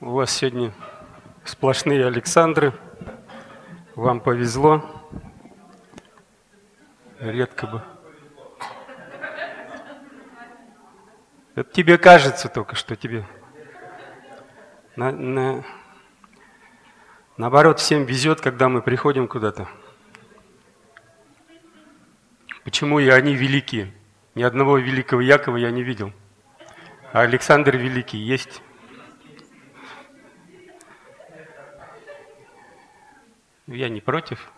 У 0.00 0.12
вас 0.12 0.30
сегодня 0.30 0.72
сплошные 1.44 2.06
Александры. 2.06 2.72
Вам 3.96 4.20
повезло. 4.20 4.84
Редко 7.18 7.66
бы. 7.66 7.82
Это 11.56 11.68
тебе 11.72 11.98
кажется 11.98 12.48
только, 12.48 12.76
что 12.76 12.94
тебе. 12.94 13.26
На, 14.94 15.10
на... 15.10 15.64
Наоборот, 17.36 17.80
всем 17.80 18.04
везет, 18.04 18.40
когда 18.40 18.68
мы 18.68 18.82
приходим 18.82 19.26
куда-то. 19.26 19.66
Почему 22.62 23.00
и 23.00 23.08
они 23.08 23.34
великие? 23.34 23.92
Ни 24.36 24.44
одного 24.44 24.78
великого 24.78 25.22
Якова 25.22 25.56
я 25.56 25.72
не 25.72 25.82
видел. 25.82 26.12
А 27.12 27.22
Александр 27.22 27.76
Великий 27.76 28.18
есть. 28.18 28.62
Я 33.68 33.90
не 33.90 34.00
против. 34.00 34.50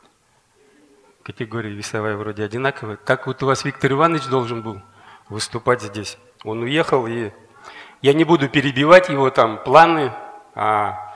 Категория 1.25 1.71
весовая 1.71 2.17
вроде 2.17 2.45
одинаковая. 2.45 2.97
Так 2.97 3.27
вот 3.27 3.43
у 3.43 3.47
вас 3.47 3.65
Виктор 3.65 3.91
Иванович 3.91 4.27
должен 4.29 4.63
был 4.63 4.81
выступать 5.29 5.83
здесь. 5.83 6.17
Он 6.45 6.63
уехал, 6.63 7.09
и 7.09 7.33
я 8.03 8.13
не 8.13 8.23
буду 8.23 8.49
перебивать 8.49 9.09
его 9.09 9.29
там 9.31 9.61
планы, 9.65 10.13
а 10.55 11.13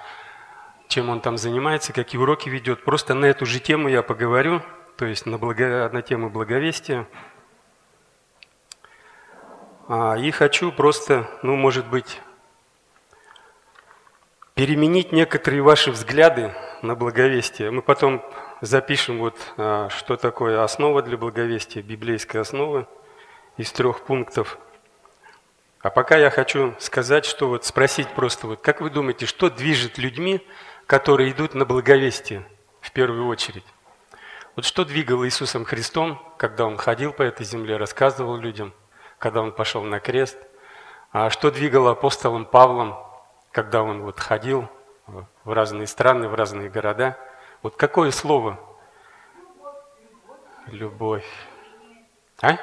чем 0.89 1.09
он 1.09 1.21
там 1.21 1.39
занимается, 1.39 1.93
какие 1.93 2.21
уроки 2.21 2.49
ведет. 2.49 2.85
Просто 2.85 3.15
на 3.15 3.27
эту 3.27 3.47
же 3.47 3.61
тему 3.61 3.89
я 3.89 4.03
поговорю, 4.03 4.61
то 4.97 5.07
есть 5.07 5.25
на, 5.25 5.39
благо... 5.39 5.89
на 5.93 6.03
тему 6.03 6.31
благовестия. 6.31 7.07
А, 9.87 10.19
и 10.19 10.33
хочу 10.33 10.73
просто, 10.73 11.31
ну, 11.45 11.55
может 11.55 11.87
быть, 11.87 12.21
переменить 14.55 15.13
некоторые 15.13 15.63
ваши 15.63 15.93
взгляды 15.93 16.53
на 16.85 16.95
благовестие. 16.95 17.71
Мы 17.71 17.83
потом 17.83 18.25
запишем, 18.61 19.19
вот, 19.19 19.37
а, 19.57 19.89
что 19.89 20.17
такое 20.17 20.63
основа 20.63 21.03
для 21.03 21.17
благовестия, 21.17 21.83
библейская 21.83 22.41
основа 22.41 22.89
из 23.57 23.73
трех 23.73 24.03
пунктов. 24.03 24.59
А 25.81 25.91
пока 25.91 26.17
я 26.17 26.31
хочу 26.31 26.75
сказать, 26.79 27.25
что 27.25 27.49
вот 27.49 27.65
спросить 27.65 28.09
просто, 28.09 28.47
вот, 28.47 28.61
как 28.61 28.81
вы 28.81 28.91
думаете, 28.91 29.27
что 29.27 29.51
движет 29.51 29.99
людьми, 29.99 30.47
которые 30.87 31.33
идут 31.33 31.55
на 31.55 31.65
благовестие 31.65 32.47
в 32.81 32.93
первую 32.93 33.27
очередь? 33.27 33.65
Вот 34.57 34.65
что 34.65 34.85
двигало 34.85 35.27
Иисусом 35.27 35.65
Христом, 35.65 36.23
когда 36.39 36.65
Он 36.67 36.77
ходил 36.77 37.13
по 37.13 37.23
этой 37.23 37.45
земле, 37.45 37.77
рассказывал 37.77 38.37
людям, 38.37 38.73
когда 39.19 39.43
Он 39.43 39.53
пошел 39.53 39.83
на 39.83 39.99
крест? 39.99 40.39
А 41.11 41.29
что 41.31 41.51
двигало 41.51 41.93
апостолом 41.93 42.45
Павлом, 42.45 42.97
когда 43.51 43.83
Он 43.83 44.03
вот 44.03 44.21
ходил 44.21 44.69
в 45.07 45.53
разные 45.53 45.87
страны, 45.87 46.29
в 46.29 46.35
разные 46.35 46.71
города. 46.71 47.19
Вот 47.63 47.77
какое 47.77 48.11
слово? 48.11 48.59
Любовь. 50.67 51.27
А? 52.41 52.57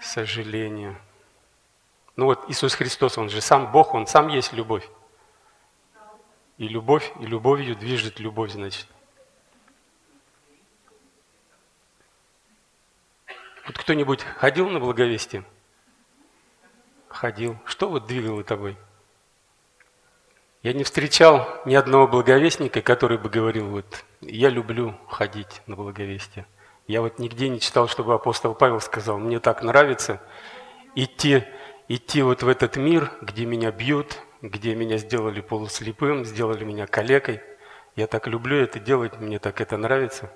Сожаление. 0.00 0.96
Ну 2.16 2.26
вот 2.26 2.50
Иисус 2.50 2.74
Христос, 2.74 3.18
Он 3.18 3.28
же 3.30 3.40
сам 3.40 3.70
Бог, 3.70 3.94
Он 3.94 4.06
сам 4.06 4.28
есть 4.28 4.52
любовь. 4.52 4.88
И 6.58 6.68
любовь, 6.68 7.12
и 7.20 7.26
любовью 7.26 7.76
движет 7.76 8.18
любовь, 8.18 8.50
значит. 8.52 8.86
Вот 13.66 13.78
кто-нибудь 13.78 14.22
ходил 14.22 14.68
на 14.68 14.80
благовестие? 14.80 15.44
Ходил. 17.08 17.56
Что 17.64 17.88
вот 17.88 18.06
двигало 18.06 18.42
тобой? 18.42 18.76
Я 20.62 20.74
не 20.74 20.84
встречал 20.84 21.48
ни 21.64 21.74
одного 21.74 22.06
благовестника, 22.06 22.82
который 22.82 23.16
бы 23.16 23.30
говорил, 23.30 23.68
вот, 23.68 24.04
я 24.20 24.50
люблю 24.50 24.94
ходить 25.08 25.62
на 25.66 25.74
благовестие. 25.74 26.44
Я 26.86 27.00
вот 27.00 27.18
нигде 27.18 27.48
не 27.48 27.60
читал, 27.60 27.88
чтобы 27.88 28.12
апостол 28.12 28.54
Павел 28.54 28.80
сказал, 28.80 29.18
мне 29.18 29.40
так 29.40 29.62
нравится 29.62 30.20
идти, 30.94 31.44
идти 31.88 32.20
вот 32.20 32.42
в 32.42 32.48
этот 32.48 32.76
мир, 32.76 33.10
где 33.22 33.46
меня 33.46 33.70
бьют, 33.70 34.18
где 34.42 34.74
меня 34.74 34.98
сделали 34.98 35.40
полуслепым, 35.40 36.26
сделали 36.26 36.62
меня 36.64 36.86
калекой. 36.86 37.40
Я 37.96 38.06
так 38.06 38.26
люблю 38.26 38.58
это 38.58 38.78
делать, 38.78 39.18
мне 39.18 39.38
так 39.38 39.62
это 39.62 39.78
нравится. 39.78 40.30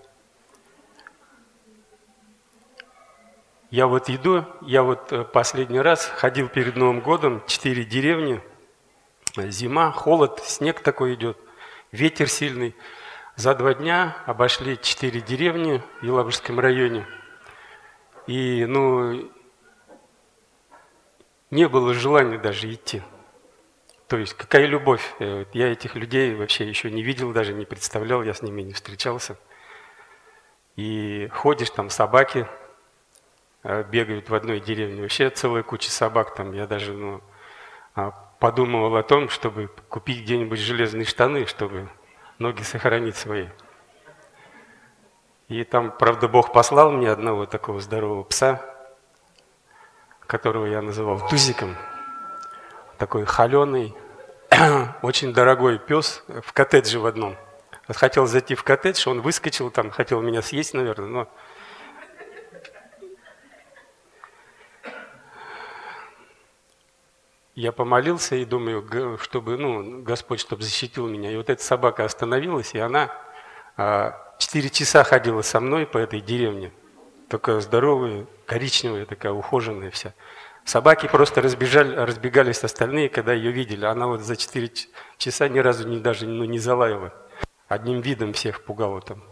Я 3.71 3.89
вот 3.89 4.09
иду, 4.09 4.47
я 4.63 4.85
вот 4.85 5.13
э, 5.13 5.25
последний 5.25 5.81
раз 5.81 6.07
ходил 6.07 6.49
перед 6.49 6.77
Новым 6.77 7.01
годом, 7.01 7.43
четыре 7.47 7.85
деревни– 7.85 8.41
Зима, 9.37 9.91
холод, 9.91 10.41
снег 10.45 10.81
такой 10.81 11.15
идет, 11.15 11.37
ветер 11.91 12.29
сильный. 12.29 12.75
За 13.35 13.55
два 13.55 13.75
дня 13.75 14.17
обошли 14.27 14.79
четыре 14.81 15.21
деревни 15.21 15.83
в 16.01 16.05
Елабужском 16.05 16.61
районе. 16.61 17.05
И, 18.29 18.65
ну, 18.65 19.29
не 21.51 21.69
было 21.69 21.95
желания 21.95 22.39
даже 22.39 22.73
идти. 22.73 23.03
То 24.07 24.19
есть 24.19 24.35
какая 24.35 24.67
любовь? 24.67 25.15
Э, 25.19 25.47
я 25.53 25.73
этих 25.73 25.97
людей 25.97 26.35
вообще 26.37 26.69
еще 26.69 26.91
не 26.91 27.03
видел, 27.03 27.33
даже 27.33 27.55
не 27.55 27.65
представлял, 27.65 28.23
я 28.23 28.35
с 28.35 28.43
ними 28.43 28.63
не 28.63 28.73
встречался. 28.73 29.37
И 30.77 31.29
ходишь, 31.33 31.71
там 31.71 31.91
собаки 31.91 32.47
э, 33.65 33.83
бегают 33.83 34.31
в 34.31 34.35
одной 34.35 34.61
деревне. 34.61 35.03
Вообще 35.03 35.29
целая 35.31 35.65
куча 35.65 35.91
собак 35.91 36.37
там. 36.37 36.53
Я 36.53 36.69
даже 36.69 36.93
ну, 36.93 37.21
а, 37.97 38.24
подумывал 38.39 38.97
о 38.97 39.03
том, 39.03 39.29
чтобы 39.29 39.69
купить 39.89 40.23
где-нибудь 40.23 40.59
железные 40.59 41.05
штаны, 41.05 41.47
чтобы 41.47 41.89
ноги 42.39 42.63
сохранить 42.63 43.17
свои. 43.17 43.49
И 45.49 45.63
там, 45.65 45.93
правда, 45.97 46.29
Бог 46.29 46.53
послал 46.53 46.91
мне 46.91 47.11
одного 47.11 47.47
такого 47.47 47.81
здорового 47.81 48.23
пса, 48.23 48.61
которого 50.27 50.67
я 50.67 50.83
называл 50.83 51.27
Тузиком. 51.29 51.77
Такой 52.99 53.25
холеный, 53.25 53.95
очень 55.03 55.33
дорогой 55.33 55.79
пес 55.79 56.25
в 56.43 56.53
коттедже 56.53 56.99
в 57.01 57.07
одном. 57.07 57.37
Хотел 57.89 58.27
зайти 58.27 58.55
в 58.55 58.65
коттедж, 58.65 59.09
он 59.09 59.21
выскочил 59.21 59.71
там, 59.71 59.91
хотел 59.91 60.23
меня 60.23 60.41
съесть, 60.41 60.73
наверное, 60.73 61.09
но 61.09 61.29
Я 67.55 67.71
помолился 67.71 68.35
и 68.35 68.45
думаю, 68.45 69.19
чтобы, 69.19 69.57
ну, 69.57 70.03
Господь, 70.03 70.41
чтобы 70.41 70.63
защитил 70.63 71.07
меня. 71.07 71.31
И 71.31 71.37
вот 71.37 71.51
эта 71.51 71.63
собака 71.63 72.05
остановилась, 72.05 72.75
и 72.75 72.79
она 72.79 73.13
а, 73.77 74.21
четыре 74.39 74.71
часа 74.71 75.05
ходила 75.05 75.43
со 75.43 75.61
мной 75.61 75.87
по 75.87 75.99
этой 75.99 76.21
деревне. 76.21 76.73
Такая 77.29 77.61
здоровая, 77.61 78.27
коричневая, 78.47 79.07
такая 79.07 79.33
ухоженная 79.33 79.91
вся. 79.91 80.15
Собаки 80.65 81.07
просто 81.07 81.43
разбежали, 81.43 81.95
разбегались 81.95 82.65
остальные, 82.65 83.09
когда 83.09 83.33
ее 83.33 83.53
видели. 83.53 83.85
Она 83.85 84.09
вот 84.09 84.23
за 84.23 84.37
четыре 84.37 84.71
часа 85.19 85.49
ни 85.49 85.59
разу 85.59 85.87
не, 85.87 85.99
даже 85.99 86.27
ну, 86.27 86.45
не 86.45 86.59
залаяла. 86.59 87.13
Одним 87.69 88.01
видом 88.01 88.33
всех 88.33 88.65
пугала 88.65 89.01
там. 89.01 89.23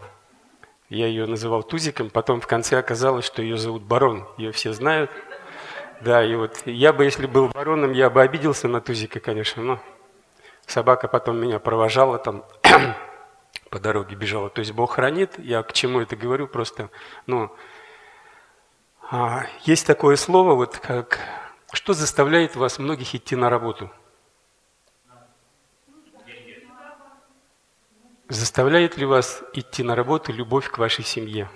Я 0.88 1.06
ее 1.06 1.26
называл 1.26 1.62
Тузиком, 1.62 2.10
потом 2.10 2.40
в 2.40 2.46
конце 2.46 2.78
оказалось, 2.78 3.24
что 3.24 3.40
ее 3.40 3.56
зовут 3.56 3.82
Барон. 3.82 4.28
Ее 4.36 4.52
все 4.52 4.72
знают. 4.74 5.10
Да, 6.02 6.24
и 6.24 6.34
вот 6.34 6.66
я 6.66 6.92
бы, 6.92 7.04
если 7.04 7.26
был 7.26 7.46
бароном, 7.46 7.92
я 7.92 8.10
бы 8.10 8.22
обиделся 8.22 8.66
на 8.66 8.80
Тузика, 8.80 9.20
конечно, 9.20 9.62
но 9.62 9.80
собака 10.66 11.06
потом 11.06 11.38
меня 11.38 11.60
провожала 11.60 12.18
там, 12.18 12.44
по 13.70 13.78
дороге 13.78 14.16
бежала. 14.16 14.50
То 14.50 14.58
есть 14.58 14.72
Бог 14.72 14.94
хранит, 14.94 15.38
я 15.38 15.62
к 15.62 15.72
чему 15.72 16.00
это 16.00 16.16
говорю, 16.16 16.48
просто, 16.48 16.90
ну, 17.26 17.54
а, 19.12 19.46
есть 19.62 19.86
такое 19.86 20.16
слово, 20.16 20.54
вот 20.56 20.76
как, 20.76 21.20
что 21.72 21.92
заставляет 21.92 22.56
вас 22.56 22.80
многих 22.80 23.14
идти 23.14 23.36
на 23.36 23.48
работу? 23.48 23.88
Заставляет 28.28 28.96
ли 28.96 29.06
вас 29.06 29.44
идти 29.52 29.84
на 29.84 29.94
работу 29.94 30.32
любовь 30.32 30.68
к 30.68 30.78
вашей 30.78 31.04
семье? 31.04 31.48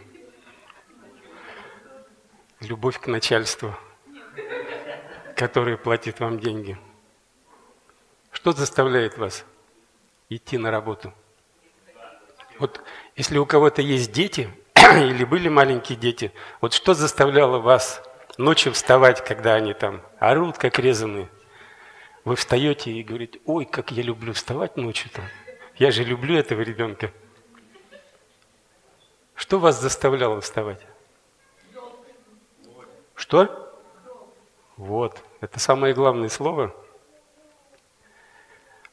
Любовь 2.60 3.00
к 3.00 3.08
начальству– 3.08 3.74
который 5.36 5.76
платит 5.76 6.18
вам 6.18 6.40
деньги? 6.40 6.78
Что 8.32 8.52
заставляет 8.52 9.18
вас 9.18 9.44
идти 10.28 10.58
на 10.58 10.70
работу? 10.70 11.12
Вот 12.58 12.82
если 13.16 13.38
у 13.38 13.46
кого-то 13.46 13.82
есть 13.82 14.12
дети 14.12 14.50
или 14.74 15.24
были 15.24 15.48
маленькие 15.48 15.98
дети, 15.98 16.32
вот 16.60 16.72
что 16.72 16.94
заставляло 16.94 17.58
вас 17.58 18.02
ночью 18.38 18.72
вставать, 18.72 19.22
когда 19.24 19.54
они 19.54 19.74
там 19.74 20.02
орут, 20.18 20.56
как 20.58 20.78
резаные? 20.78 21.28
Вы 22.24 22.34
встаете 22.34 22.90
и 22.90 23.02
говорите, 23.02 23.38
ой, 23.44 23.66
как 23.66 23.92
я 23.92 24.02
люблю 24.02 24.32
вставать 24.32 24.76
ночью 24.76 25.10
там. 25.10 25.24
Я 25.76 25.90
же 25.90 26.02
люблю 26.02 26.36
этого 26.36 26.62
ребенка. 26.62 27.12
Что 29.34 29.58
вас 29.58 29.80
заставляло 29.80 30.40
вставать? 30.40 30.80
Что? 33.14 33.66
Вот, 34.76 35.22
это 35.40 35.60
самое 35.60 35.94
главное 35.94 36.28
слово. 36.28 36.74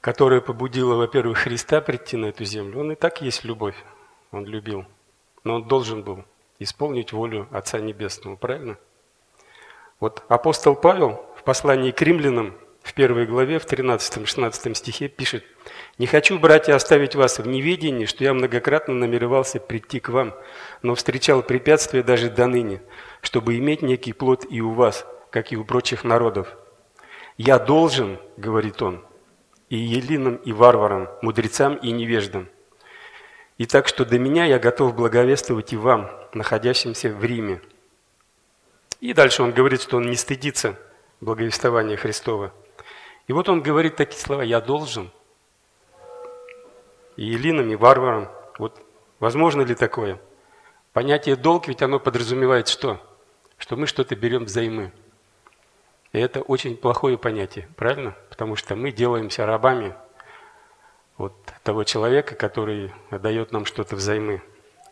которая 0.01 0.41
побудила, 0.41 0.95
во-первых, 0.95 1.37
Христа 1.37 1.79
прийти 1.79 2.17
на 2.17 2.25
эту 2.25 2.43
землю, 2.43 2.81
он 2.81 2.91
и 2.91 2.95
так 2.95 3.21
есть 3.21 3.45
любовь, 3.45 3.77
он 4.31 4.45
любил. 4.45 4.85
Но 5.45 5.55
он 5.55 5.63
должен 5.63 6.03
был 6.03 6.25
исполнить 6.59 7.13
волю 7.13 7.47
Отца 7.51 7.79
Небесного, 7.79 8.35
правильно? 8.35 8.77
Вот 10.01 10.23
апостол 10.27 10.75
Павел 10.75 11.25
в 11.37 11.43
послании 11.43 11.91
к 11.91 12.01
римлянам 12.01 12.53
в 12.81 12.93
первой 12.93 13.25
главе, 13.25 13.59
в 13.59 13.65
13-16 13.65 14.73
стихе 14.73 15.07
пишет, 15.07 15.45
«Не 15.97 16.05
хочу, 16.05 16.37
братья, 16.37 16.75
оставить 16.75 17.15
вас 17.15 17.39
в 17.39 17.47
неведении, 17.47 18.05
что 18.05 18.25
я 18.25 18.33
многократно 18.33 18.93
намеревался 18.93 19.61
прийти 19.61 20.01
к 20.01 20.09
вам, 20.09 20.35
но 20.81 20.95
встречал 20.95 21.41
препятствия 21.43 22.03
даже 22.03 22.29
до 22.29 22.47
ныне, 22.47 22.81
чтобы 23.21 23.57
иметь 23.57 23.81
некий 23.81 24.11
плод 24.11 24.45
и 24.49 24.59
у 24.59 24.71
вас, 24.71 25.07
как 25.33 25.51
и 25.51 25.57
у 25.57 25.65
прочих 25.65 26.05
народов. 26.05 26.47
Я 27.37 27.59
должен,— 27.59 28.19
говорит 28.37 28.81
он,— 28.81 29.03
и 29.69 29.75
елинам, 29.75 30.35
и 30.35 30.53
варварам, 30.53 31.09
мудрецам 31.21 31.75
и 31.75 31.91
невеждам. 31.91 32.47
И 33.57 33.65
так 33.65 33.87
что 33.87 34.05
до 34.05 34.17
меня 34.17 34.45
я 34.45 34.59
готов 34.59 34.95
благовествовать 34.95 35.73
и 35.73 35.77
вам, 35.77 36.09
находящимся 36.33 37.09
в 37.09 37.21
Риме». 37.25 37.61
И 39.01 39.13
дальше 39.13 39.43
он 39.43 39.51
говорит, 39.51 39.81
что 39.81 39.97
он 39.97 40.09
не 40.09 40.15
стыдится 40.15 40.79
благовествования 41.19 41.97
Христова– 41.97 42.53
и 43.27 43.33
вот 43.33 43.47
он 43.47 43.61
говорит 43.61 43.95
такие 43.95 44.19
слова, 44.19 44.41
я 44.41 44.59
должен. 44.59 45.09
И 47.15 47.25
Елинам, 47.25 47.69
и 47.69 47.75
варварам. 47.75 48.29
Вот 48.57 48.81
возможно 49.19 49.61
ли 49.61 49.75
такое? 49.75 50.19
Понятие 50.91 51.35
долг, 51.35 51.67
ведь 51.67 51.81
оно 51.81 51.99
подразумевает 51.99 52.67
что? 52.67 52.99
Что 53.57 53.77
мы 53.77 53.87
что-то 53.87 54.15
берем 54.15 54.45
взаймы. 54.45 54.91
И 56.13 56.19
это 56.19 56.41
очень 56.41 56.77
плохое 56.77 57.17
понятие, 57.17 57.67
правильно? 57.75 58.15
Потому 58.29 58.55
что 58.55 58.75
мы 58.75 58.91
делаемся 58.91 59.45
рабами 59.45 59.95
вот 61.17 61.33
того 61.63 61.83
человека, 61.83 62.35
который 62.35 62.93
дает 63.11 63.51
нам 63.51 63.65
что-то 63.65 63.95
взаймы. 63.95 64.41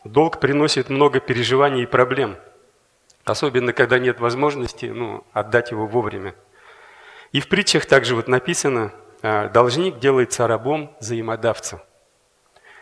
Долг 0.03 0.39
приносит 0.39 0.89
много 0.89 1.19
переживаний 1.19 1.83
и 1.83 1.87
проблем. 1.87 2.37
Особенно, 3.23 3.71
когда 3.71 3.99
нет 3.99 4.19
возможности 4.19 4.87
ну, 4.87 5.23
отдать 5.31 5.69
его 5.69 5.85
вовремя. 5.85 6.33
И 7.31 7.39
в 7.39 7.47
притчах 7.47 7.85
также 7.85 8.15
вот 8.15 8.27
написано, 8.27 8.91
а, 9.21 9.47
должник 9.47 9.99
делается 9.99 10.47
рабом 10.47 10.95
взаимодавца. 10.99 11.85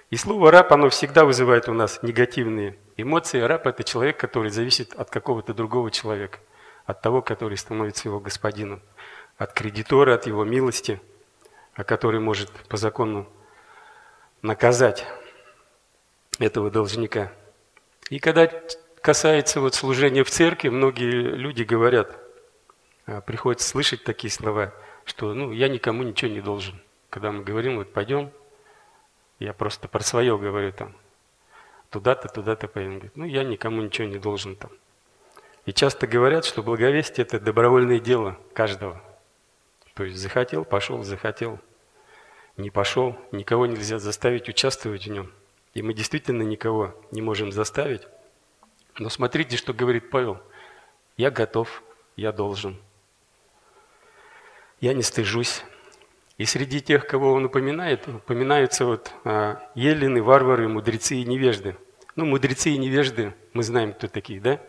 И 0.10 0.16
слово 0.16 0.50
«раб», 0.50 0.72
оно 0.72 0.90
всегда 0.90 1.26
вызывает 1.26 1.68
у 1.68 1.74
нас 1.74 2.02
негативные 2.02 2.78
эмоции. 2.96 3.42
Раб– 3.42 3.68
это 3.68 3.84
человек, 3.84 4.18
который 4.18 4.50
зависит 4.50 4.94
от 4.96 5.10
какого-то 5.10 5.54
другого 5.54 5.92
человека, 5.92 6.40
от 6.90 7.02
того, 7.02 7.22
который 7.22 7.58
становится 7.58 8.08
его 8.08 8.20
господином, 8.20 8.82
от 9.38 9.54
кредитора, 9.54 10.16
от 10.16 10.28
его 10.28 10.44
милости, 10.44 11.02
а 11.74 11.84
который 11.84 12.20
может 12.20 12.52
по 12.68 12.78
закону 12.78 13.28
наказать 14.42 15.06
этого 16.40 16.72
должника. 16.72 17.32
И 18.10 18.20
когда 18.20 18.50
касается 19.02 19.62
вот 19.62 19.76
служения 19.76 20.24
в 20.24 20.30
церкви, 20.30 20.70
многие 20.70 21.12
люди 21.12 21.64
говорят– 21.64 22.18
а, 23.10 23.22
приходится 23.22 23.68
слышать 23.68 24.04
такие 24.04 24.30
слова, 24.30 24.72
что 25.04 25.34
ну, 25.34 25.52
я 25.52 25.68
никому 25.68 26.04
ничего 26.04 26.30
не 26.30 26.42
должен. 26.42 26.80
Когда 27.10 27.32
мы 27.32 27.44
говорим, 27.44 27.78
вот 27.78 27.92
пойдем, 27.92 28.32
я 29.40 29.52
просто 29.54 29.88
про 29.88 30.02
свое 30.04 30.38
говорю 30.38 30.72
там, 30.72 30.96
туда-то, 31.90 32.28
туда-то 32.28 32.68
пойдем. 32.68 32.96
Говорит, 32.96 33.18
ну, 33.18 33.26
я 33.26 33.44
никому 33.44 33.82
ничего 33.82 34.08
не 34.08 34.20
должен 34.20 34.56
там. 34.56 34.70
И 35.70 35.72
часто 35.72 36.08
говорят, 36.08 36.46
что 36.46 36.64
благовестие– 36.64 37.24
это 37.28 37.40
добровольное 37.40 38.00
дело 38.00 38.40
каждого. 38.56 39.04
То 39.94 40.04
есть 40.04 40.18
захотел– 40.18 40.66
пошел, 40.66 41.04
захотел– 41.04 41.60
не 42.58 42.72
пошел. 42.72 43.16
Никого 43.32 43.68
нельзя 43.68 44.00
заставить 44.00 44.50
участвовать 44.50 45.06
в 45.06 45.12
нем. 45.12 45.32
И 45.76 45.84
мы 45.84 45.94
действительно 45.94 46.42
никого 46.42 47.00
не 47.12 47.22
можем 47.22 47.52
заставить. 47.52 48.02
Но 48.98 49.10
смотрите, 49.10 49.58
что 49.58 49.72
говорит 49.72 50.10
Павел. 50.10 50.42
Я 51.18 51.30
готов, 51.30 51.84
я 52.16 52.32
должен– 52.32 52.76
я 54.82 54.96
не 54.96 55.04
стыжусь. 55.04 55.64
И 56.40 56.46
среди 56.46 56.82
тех, 56.82 57.06
кого 57.06 57.34
он 57.34 57.46
упоминает, 57.46 58.08
упоминаются 58.08 58.86
вот 58.86 59.14
а, 59.24 59.62
елены, 59.76 60.24
варвары, 60.24 60.68
мудрецы 60.68 61.18
и 61.18 61.26
невежды. 61.26 61.76
Ну, 62.16 62.26
мудрецы 62.26 62.72
и 62.72 62.78
невежды, 62.80 63.36
мы 63.54 63.62
знаем, 63.62 63.94
кто 63.94 64.08
такие, 64.08 64.42
да? 64.42 64.60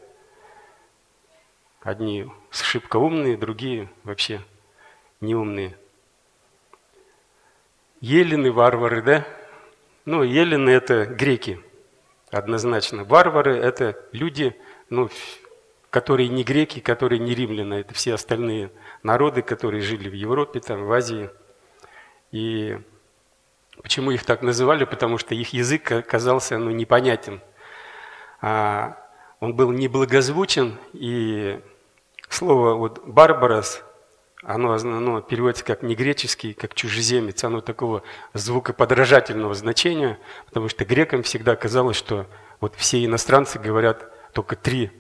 Одни 1.81 2.31
шибко 2.51 2.99
умные, 2.99 3.39
другие 3.39 3.89
вообще 4.05 4.43
неумные. 5.21 5.79
Елены, 8.01 8.53
варвары, 8.53 9.03
да? 9.03 9.27
Ну, 10.05 10.23
елены– 10.23 10.69
это 10.71 11.07
греки, 11.07 11.61
однозначно. 12.31 13.05
Варвары– 13.05 13.57
это 13.57 13.99
люди, 14.13 14.55
ну, 14.91 15.09
которые 15.89 16.29
не 16.29 16.45
греки, 16.45 16.81
которые 16.81 17.19
не 17.19 17.35
римляне, 17.35 17.81
это 17.81 17.95
все 17.95 18.15
остальные 18.15 18.71
народы, 19.03 19.41
которые 19.41 19.81
жили 19.81 20.09
в 20.09 20.15
Европе, 20.15 20.61
там, 20.61 20.85
в 20.85 20.93
Азии. 20.93 21.31
И 22.31 22.79
почему 23.83 24.11
их 24.11 24.25
так 24.25 24.43
называли? 24.43 24.85
Потому 24.85 25.17
что 25.17 25.35
их 25.35 25.55
язык 25.55 26.07
казался 26.07 26.59
ну, 26.59 26.71
непонятен. 26.71 27.41
А 28.43 29.00
он 29.41 29.55
был 29.55 29.73
неблагозвучен, 29.73 30.79
и 30.93 31.61
слово 32.29 32.75
вот 32.75 33.05
«барбарос», 33.07 33.83
оно, 34.43 34.73
оно 34.73 35.21
переводится 35.21 35.65
как 35.65 35.83
негреческий, 35.83 36.55
как 36.55 36.75
чужеземец, 36.75 37.45
оно 37.45 37.61
такого 37.61 38.03
звукоподражательного 38.33 39.55
значения, 39.55 40.19
потому 40.47 40.69
что 40.69 40.85
грекам 40.85 41.23
всегда 41.23 41.57
казалось, 41.57 41.97
что 41.97 42.27
вот 42.61 42.75
все 42.77 43.05
иностранцы 43.05 43.59
говорят 43.59 44.11
только 44.33 44.57
три 44.57 44.91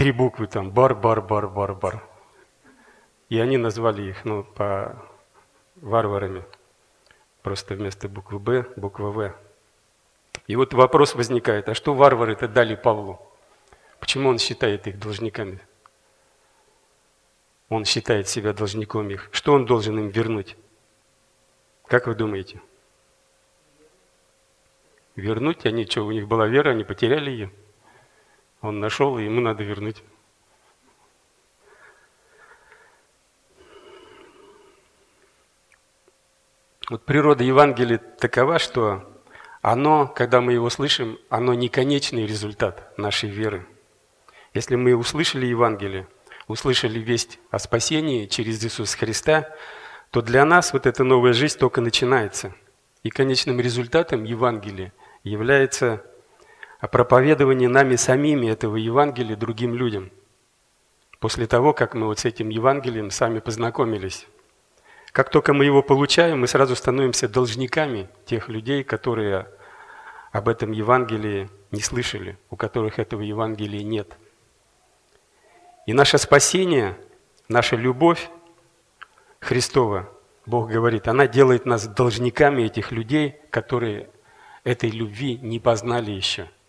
три 0.00 0.12
буквы 0.12 0.46
там 0.46 0.70
бар, 0.70 0.94
бар, 0.94 1.20
бар, 1.20 1.46
бар, 1.46 1.74
бар. 1.74 2.02
И 3.28 3.38
они 3.38 3.58
назвали 3.58 4.08
их 4.08 4.24
ну, 4.24 4.44
по 4.44 4.96
варварами. 5.76 6.42
Просто 7.42 7.74
вместо 7.74 8.08
буквы 8.08 8.38
Б 8.38 8.66
буква 8.76 9.10
В. 9.10 9.34
И 10.46 10.56
вот 10.56 10.72
вопрос 10.72 11.14
возникает, 11.14 11.68
а 11.68 11.74
что 11.74 11.92
варвары-то 11.92 12.48
дали 12.48 12.76
Павлу? 12.76 13.20
Почему 14.00 14.30
он 14.30 14.38
считает 14.38 14.86
их 14.86 14.98
должниками? 14.98 15.60
Он 17.68 17.84
считает 17.84 18.26
себя 18.26 18.52
должником 18.52 19.08
их. 19.10 19.28
Что 19.30 19.52
он 19.52 19.66
должен 19.66 19.98
им 19.98 20.08
вернуть? 20.08 20.56
Как 21.86 22.06
вы 22.06 22.14
думаете? 22.14 22.60
Вернуть? 25.14 25.66
Они 25.66 25.86
что, 25.86 26.04
у 26.04 26.10
них 26.10 26.26
была 26.26 26.46
вера, 26.48 26.70
они 26.70 26.82
потеряли 26.82 27.30
ее? 27.30 27.52
Он 28.60 28.80
нашел, 28.80 29.18
и 29.18 29.24
ему 29.24 29.40
надо 29.40 29.62
вернуть. 29.62 30.02
Вот 36.88 37.04
природа 37.04 37.44
Евангелия 37.44 37.98
такова, 37.98 38.58
что 38.58 39.08
оно, 39.62 40.08
когда 40.08 40.40
мы 40.40 40.54
его 40.54 40.70
слышим, 40.70 41.18
оно 41.28 41.54
не 41.54 41.68
конечный 41.68 42.26
результат 42.26 42.98
нашей 42.98 43.28
веры. 43.30 43.64
Если 44.52 44.74
мы 44.74 44.96
услышали 44.96 45.46
Евангелие, 45.46 46.08
услышали 46.48 46.98
весть 46.98 47.38
о 47.50 47.60
спасении 47.60 48.26
через 48.26 48.62
Иисуса 48.64 48.98
Христа, 48.98 49.48
то 50.10 50.22
для 50.22 50.44
нас 50.44 50.72
вот 50.72 50.86
эта 50.86 51.04
новая 51.04 51.32
жизнь 51.32 51.58
только 51.58 51.80
начинается. 51.80 52.54
И 53.04 53.10
конечным 53.10 53.60
результатом 53.60 54.24
Евангелия 54.24 54.92
является 55.22 56.04
о 56.80 56.88
проповедовании 56.88 57.68
нами 57.68 57.94
самими 57.94 58.48
этого 58.48 58.76
Евангелия 58.76 59.36
другим 59.36 59.74
людям. 59.74 60.10
После 61.20 61.46
того, 61.46 61.72
как 61.72 61.94
мы 61.94 62.06
вот 62.06 62.18
с 62.18 62.24
этим 62.24 62.48
Евангелием 62.48 63.10
сами 63.10 63.38
познакомились. 63.38 64.26
Как 65.12 65.30
только 65.30 65.52
мы 65.52 65.64
его 65.64 65.82
получаем, 65.82 66.40
мы 66.40 66.48
сразу 66.48 66.74
становимся 66.74 67.28
должниками 67.28 68.08
тех 68.26 68.48
людей, 68.48 68.82
которые 68.82 69.46
об 70.32 70.48
этом 70.48 70.72
Евангелии 70.72 71.50
не 71.70 71.82
слышали, 71.82 72.38
у 72.48 72.56
которых 72.56 72.98
этого 72.98 73.20
Евангелия 73.20 73.84
нет. 73.84 74.16
И 75.86 75.92
наше 75.92 76.18
спасение, 76.18 76.98
наша 77.48 77.76
любовь 77.76 78.30
Христова, 79.40 80.08
Бог 80.46 80.70
говорит, 80.70 81.08
она 81.08 81.26
делает 81.26 81.66
нас 81.66 81.86
должниками 81.86 82.62
этих 82.62 82.92
людей, 82.92 83.36
которые 83.50 84.10
этой 84.64 84.90
любви 84.90 85.38
не 85.38 85.58
познали 85.58 86.10
еще– 86.10 86.50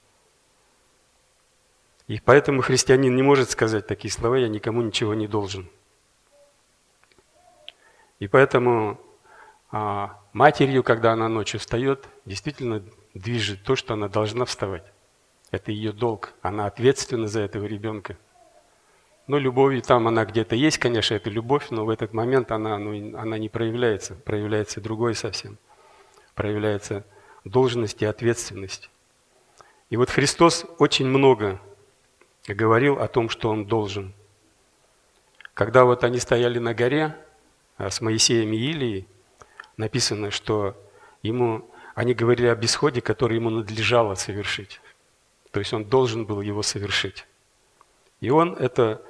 и 2.12 2.20
поэтому 2.20 2.62
христианин 2.62 3.16
не 3.16 3.24
может 3.24 3.52
сказать 3.52 3.88
такие 3.88 4.12
слова 4.12 4.36
«я 4.36 4.50
никому 4.50 4.82
ничего 4.82 5.14
не 5.14 5.28
должен». 5.28 5.70
И 8.20 8.28
поэтому 8.28 9.00
а, 9.72 10.20
матерью, 10.34 10.84
когда 10.84 11.14
она 11.14 11.30
ночью 11.30 11.62
встает, 11.62 12.10
действительно 12.26 12.84
движет 13.14 13.64
то, 13.64 13.78
что 13.78 13.94
она 13.94 14.10
должна 14.10 14.44
вставать. 14.44 14.84
Это 15.52 15.72
ее 15.72 15.94
долг. 15.94 16.34
Она 16.42 16.66
ответственна 16.66 17.30
за 17.30 17.40
этого 17.40 17.66
ребенка. 17.66 18.18
Но 19.32 19.40
любовь 19.40 19.82
там 19.84 20.10
она 20.10 20.26
где-то 20.26 20.58
есть, 20.58 20.78
конечно, 20.78 21.14
это 21.14 21.30
любовь, 21.30 21.68
но 21.70 21.86
в 21.86 21.90
этот 21.90 22.12
момент 22.12 22.52
она, 22.52 22.78
ну, 22.78 23.18
она 23.18 23.38
не 23.38 23.48
проявляется, 23.48 24.14
проявляется 24.14 24.82
другой 24.82 25.16
совсем. 25.16 25.58
Проявляется 26.36 27.06
должность 27.46 28.02
и 28.02 28.06
ответственность. 28.06 28.90
И 29.90 29.96
вот 29.96 30.10
Христос 30.10 30.66
очень 30.80 31.08
много 31.08 31.62
говорил 32.46 33.00
о 33.00 33.08
том, 33.08 33.30
что 33.30 33.50
Он 33.50 33.66
должен. 33.66 34.14
Когда 35.54 35.86
вот 35.86 36.04
они 36.04 36.20
стояли 36.20 36.60
на 36.60 36.74
горе 36.74 37.16
а, 37.78 37.90
с 37.90 38.02
Моисеем 38.02 38.52
и 38.52 38.58
Илией, 38.58 39.08
написано, 39.78 40.30
что 40.30 40.76
ему, 41.24 41.72
они 41.96 42.14
говорили 42.14 42.48
об 42.48 42.66
исходе, 42.66 43.00
который 43.00 43.36
ему 43.38 43.50
надлежало 43.50 44.16
совершить. 44.16 44.82
То 45.52 45.62
есть 45.62 45.72
он 45.72 45.86
должен 45.86 46.26
был 46.26 46.42
его 46.42 46.64
совершить. 46.64 47.26
И 48.20 48.30
он 48.30 48.56
это, 48.56 49.02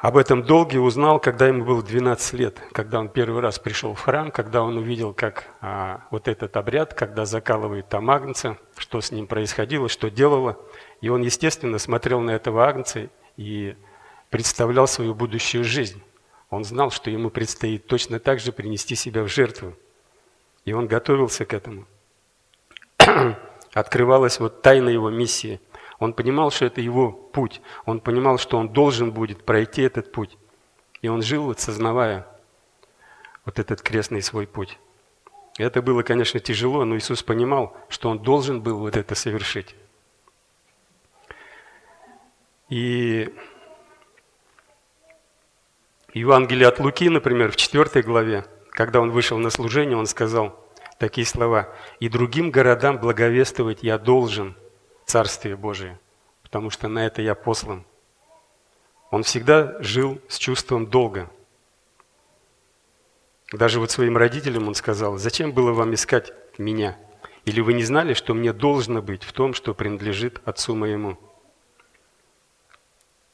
об 0.00 0.16
этом 0.16 0.42
долге 0.42 0.80
узнал, 0.80 1.20
когда 1.20 1.46
ему 1.46 1.64
было 1.64 1.82
12 1.82 2.32
лет, 2.32 2.58
когда 2.72 3.00
он 3.00 3.08
первый 3.10 3.42
раз 3.42 3.58
пришел 3.58 3.94
в 3.94 4.00
храм, 4.00 4.30
когда 4.30 4.62
он 4.62 4.78
увидел, 4.78 5.12
как 5.12 5.44
а, 5.60 6.06
вот 6.10 6.26
этот 6.26 6.56
обряд, 6.56 6.94
когда 6.94 7.26
закалывают 7.26 7.88
там 7.90 8.10
агнца, 8.10 8.56
что 8.78 9.02
с 9.02 9.12
ним 9.12 9.26
происходило, 9.26 9.90
что 9.90 10.10
делало. 10.10 10.58
И 11.02 11.10
он, 11.10 11.20
естественно, 11.20 11.78
смотрел 11.78 12.20
на 12.20 12.30
этого 12.30 12.66
агнца 12.66 13.10
и 13.36 13.76
представлял 14.30 14.86
свою 14.86 15.14
будущую 15.14 15.64
жизнь. 15.64 16.02
Он 16.48 16.64
знал, 16.64 16.90
что 16.90 17.10
ему 17.10 17.28
предстоит 17.28 17.86
точно 17.86 18.18
так 18.18 18.40
же 18.40 18.52
принести 18.52 18.94
себя 18.94 19.22
в 19.22 19.28
жертву. 19.28 19.74
И 20.64 20.72
он 20.72 20.86
готовился 20.86 21.44
к 21.44 21.52
этому. 21.52 21.84
Открывалась 23.74 24.40
вот 24.40 24.62
тайна 24.62 24.88
его 24.88 25.10
миссии. 25.10 25.60
Он 26.00 26.14
понимал, 26.14 26.50
что 26.50 26.64
это 26.64 26.80
его 26.80 27.12
путь. 27.12 27.60
Он 27.84 28.00
понимал, 28.00 28.38
что 28.38 28.58
он 28.58 28.70
должен 28.70 29.12
будет 29.12 29.44
пройти 29.44 29.82
этот 29.82 30.10
путь. 30.10 30.36
И 31.02 31.08
он 31.08 31.22
жил, 31.22 31.44
вот 31.44 31.60
сознавая 31.60 32.26
вот 33.44 33.58
этот 33.58 33.82
крестный 33.82 34.22
свой 34.22 34.46
путь. 34.46 34.78
И 35.58 35.62
это 35.62 35.82
было, 35.82 36.02
конечно, 36.02 36.40
тяжело, 36.40 36.84
но 36.84 36.96
Иисус 36.96 37.22
понимал, 37.22 37.76
что 37.88 38.08
он 38.08 38.18
должен 38.18 38.62
был 38.62 38.78
вот 38.78 38.96
это 38.96 39.14
совершить. 39.14 39.76
И 42.70 43.34
Евангелие 46.14 46.66
от 46.66 46.78
Луки, 46.78 47.10
например, 47.10 47.52
в 47.52 47.56
4 47.56 48.02
главе, 48.02 48.46
когда 48.70 49.00
он 49.00 49.10
вышел 49.10 49.36
на 49.36 49.50
служение, 49.50 49.98
он 49.98 50.06
сказал 50.06 50.58
такие 50.98 51.26
слова. 51.26 51.68
«И 51.98 52.08
другим 52.08 52.50
городам 52.50 52.98
благовествовать 52.98 53.82
я 53.82 53.98
должен 53.98 54.56
Царствие 55.10 55.56
Божие, 55.56 55.98
потому 56.40 56.70
что 56.70 56.86
на 56.86 57.04
это 57.04 57.20
я 57.20 57.34
послан». 57.34 57.84
Он 59.10 59.24
всегда 59.24 59.82
жил 59.82 60.20
с 60.28 60.38
чувством 60.38 60.86
долга. 60.86 61.28
Даже 63.52 63.80
вот 63.80 63.90
своим 63.90 64.16
родителям 64.16 64.68
он 64.68 64.76
сказал, 64.76 65.18
«Зачем 65.18 65.50
было 65.50 65.72
вам 65.72 65.94
искать 65.94 66.32
меня? 66.58 66.96
Или 67.44 67.60
вы 67.60 67.72
не 67.72 67.82
знали, 67.82 68.14
что 68.14 68.34
мне 68.34 68.52
должно 68.52 69.02
быть 69.02 69.24
в 69.24 69.32
том, 69.32 69.52
что 69.52 69.74
принадлежит 69.74 70.40
Отцу 70.44 70.76
моему?» 70.76 71.18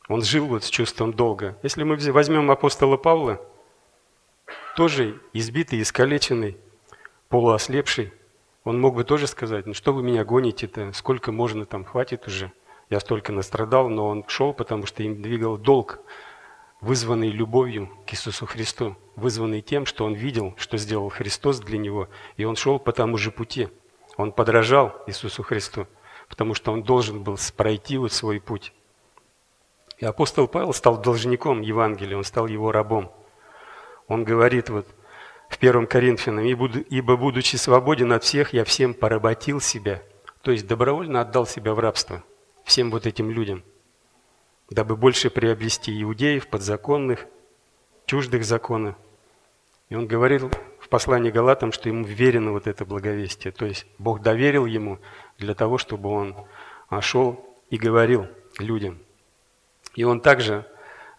Он 0.09 0.23
жил 0.23 0.47
вот 0.47 0.64
с 0.64 0.71
чувством 0.71 1.12
долга. 1.12 1.59
Если 1.62 1.83
мы 1.83 1.97
возьмем 1.97 2.50
апостола 2.50 2.97
Павла, 2.97 3.38
тоже 4.76 5.21
избитый, 5.35 5.83
искалеченный, 5.83 6.56
полуослепший, 7.28 8.14
он 8.66 8.80
мог 8.80 8.96
бы 8.96 9.04
тоже 9.04 9.28
сказать, 9.28 9.64
ну 9.64 9.75
что 9.75 9.92
вы 9.92 10.02
меня 10.02 10.25
гоните-то, 10.25 10.92
сколько 10.92 11.30
можно 11.30 11.66
там, 11.66 11.85
хватит 11.85 12.26
уже. 12.26 12.50
Я 12.90 12.99
столько 12.99 13.32
настрадал, 13.32 13.88
но 13.88 14.08
он 14.08 14.25
шел, 14.26 14.52
потому 14.52 14.87
что 14.87 15.04
им 15.04 15.23
двигал 15.23 15.56
долг, 15.56 16.00
вызванный 16.80 17.28
любовью 17.30 17.88
к 18.08 18.12
Иисусу 18.12 18.44
Христу, 18.44 18.96
вызванный 19.14 19.62
тем, 19.62 19.87
что 19.87 20.04
он 20.04 20.14
видел, 20.14 20.52
что 20.56 20.78
сделал 20.78 21.08
Христос 21.11 21.61
для 21.61 21.78
него, 21.78 22.08
и 22.37 22.44
он 22.44 22.56
шел 22.56 22.80
по 22.80 22.90
тому 22.90 23.18
же 23.18 23.30
пути. 23.30 23.68
Он 24.16 24.32
подражал 24.32 25.00
Иисусу 25.06 25.44
Христу, 25.44 25.87
потому 26.28 26.54
что 26.54 26.73
он 26.73 26.82
должен 26.82 27.23
был 27.23 27.38
пройти 27.56 27.99
вот 27.99 28.12
свой 28.12 28.40
путь. 28.40 28.73
И 29.99 30.04
апостол 30.04 30.49
Павел 30.49 30.73
стал 30.73 31.00
должником 31.00 31.61
Евангелия, 31.61 32.16
он 32.16 32.25
стал 32.25 32.49
его 32.49 32.73
рабом. 32.73 33.12
Он 34.08 34.25
говорит 34.25 34.70
вот 34.70 34.88
в 35.49 35.57
1 35.59 35.87
Коринфянам, 35.87 36.45
«Ибо, 36.45 37.17
будучи 37.17 37.57
свободен 37.57 38.12
от 38.12 38.25
всех, 38.25 38.53
я 38.53 38.65
всем 38.65 38.95
поработил 38.95 39.61
себя». 39.61 40.03
То 40.43 40.50
есть 40.53 40.67
добровольно 40.67 41.23
отдал 41.23 41.47
себя 41.47 41.75
в 41.75 41.79
рабство 41.79 42.23
всем 42.65 42.91
вот 42.91 43.07
этим 43.07 43.31
людям, 43.31 43.62
дабы 44.71 44.97
больше 44.97 45.31
приобрести 45.31 46.03
иудеев, 46.03 46.49
подзаконных, 46.49 47.26
чуждых 48.07 48.45
закона. 48.45 48.97
И 49.88 49.95
он 49.95 50.07
говорил 50.07 50.50
в 50.81 50.88
послании 50.88 51.31
Галатам, 51.31 51.73
что 51.73 51.88
ему 51.88 52.05
верено 52.05 52.53
вот 52.53 52.67
это 52.67 52.85
благовестие. 52.85 53.53
То 53.53 53.67
есть 53.67 53.87
Бог 53.99 54.21
доверил 54.21 54.67
ему 54.67 54.99
для 55.38 55.55
того, 55.55 55.79
чтобы 55.79 56.11
он 56.11 56.37
шел 57.00 57.45
и 57.71 57.76
говорил 57.76 58.26
людям. 58.59 58.99
И 59.95 60.05
он 60.05 60.21
также, 60.21 60.67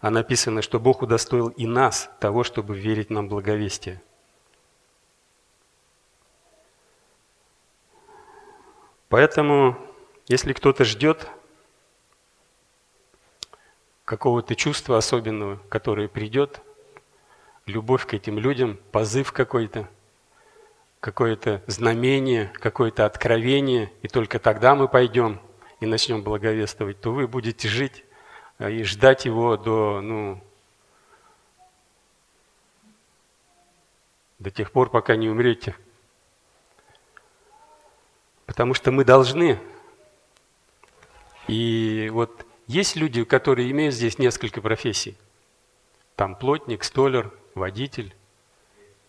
а 0.00 0.10
написано, 0.10 0.62
что 0.62 0.78
Бог 0.78 1.02
удостоил 1.02 1.48
и 1.48 1.66
нас 1.66 2.10
того, 2.20 2.44
чтобы 2.44 2.78
верить 2.78 3.10
нам 3.10 3.28
благовестие. 3.28 4.00
Поэтому, 9.08 9.78
если 10.26 10.52
кто-то 10.52 10.84
ждет 10.84 11.28
какого-то 14.04 14.54
чувства 14.54 14.98
особенного, 14.98 15.56
которое 15.68 16.08
придет, 16.08 16.60
любовь 17.66 18.06
к 18.06 18.14
этим 18.14 18.38
людям, 18.38 18.78
позыв 18.92 19.32
какой-то, 19.32 19.88
какое-то 21.00 21.62
знамение, 21.66 22.50
какое-то 22.54 23.06
откровение, 23.06 23.92
и 24.02 24.08
только 24.08 24.38
тогда 24.38 24.74
мы 24.74 24.88
пойдем 24.88 25.40
и 25.80 25.86
начнем 25.86 26.22
благовествовать, 26.22 27.00
то 27.00 27.12
вы 27.12 27.28
будете 27.28 27.68
жить 27.68 28.04
а, 28.58 28.68
и 28.68 28.82
ждать 28.82 29.24
его 29.24 29.56
до, 29.56 30.00
ну, 30.00 30.42
до 34.38 34.50
тех 34.50 34.72
пор, 34.72 34.90
пока 34.90 35.16
не 35.16 35.28
умрете. 35.28 35.74
Потому 38.48 38.72
что 38.72 38.90
мы 38.90 39.04
должны. 39.04 39.60
И 41.48 42.08
вот 42.10 42.46
есть 42.66 42.96
люди, 42.96 43.22
которые 43.24 43.70
имеют 43.70 43.94
здесь 43.94 44.18
несколько 44.18 44.62
профессий. 44.62 45.18
Там 46.16 46.34
плотник, 46.34 46.82
столер, 46.82 47.30
водитель. 47.54 48.14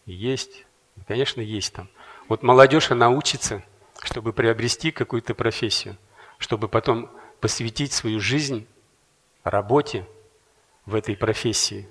Есть. 0.06 0.66
Конечно, 1.08 1.40
есть 1.40 1.72
там. 1.72 1.88
Вот 2.28 2.44
молодежь, 2.44 2.92
она 2.92 3.10
учится, 3.10 3.64
чтобы 4.04 4.34
приобрести 4.34 4.92
какую-то 4.92 5.34
профессию, 5.34 5.96
чтобы 6.38 6.68
потом 6.68 7.10
посвятить 7.40 7.94
свою 7.94 8.20
жизнь 8.20 8.68
работе 9.46 10.06
в 10.86 10.96
этой 10.96 11.16
профессии. 11.16 11.88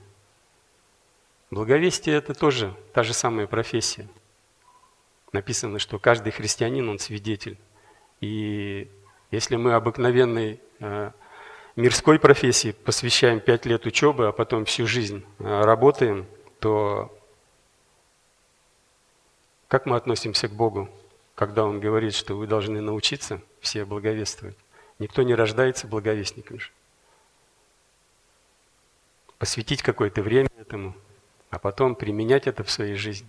Благовестие– 1.50 2.14
это 2.18 2.34
тоже 2.34 2.76
та 2.92 3.02
же 3.02 3.14
самая 3.14 3.46
профессия. 3.46 4.06
Написано, 5.32 5.78
что 5.78 5.98
каждый 5.98 6.32
христианин, 6.32 6.88
он 6.88 6.98
свидетель. 6.98 7.58
И 8.20 8.90
если 9.30 9.56
мы 9.56 9.74
обыкновенной 9.74 10.60
э, 10.80 11.10
мирской 11.76 12.18
профессии 12.18 12.72
посвящаем 12.72 13.40
пять 13.40 13.66
лет 13.66 13.86
учебы, 13.86 14.28
а 14.28 14.32
потом 14.32 14.64
всю 14.64 14.86
жизнь 14.86 15.24
э, 15.38 15.60
работаем, 15.62 16.26
то 16.60 17.14
как 19.68 19.86
мы 19.86 19.96
относимся 19.96 20.48
к 20.48 20.52
Богу, 20.52 20.88
когда 21.34 21.64
Он 21.64 21.78
говорит, 21.78 22.14
что 22.14 22.34
вы 22.34 22.46
должны 22.46 22.80
научиться 22.80 23.42
все 23.60 23.84
благовествовать? 23.84 24.56
Никто 24.98 25.22
не 25.22 25.34
рождается 25.34 25.86
благовестником 25.86 26.58
же 26.58 26.70
посвятить 29.38 29.82
какое-то 29.82 30.22
время 30.22 30.50
этому, 30.58 30.94
а 31.50 31.58
потом 31.58 31.94
применять 31.94 32.46
это 32.46 32.64
в 32.64 32.70
своей 32.70 32.96
жизни. 32.96 33.28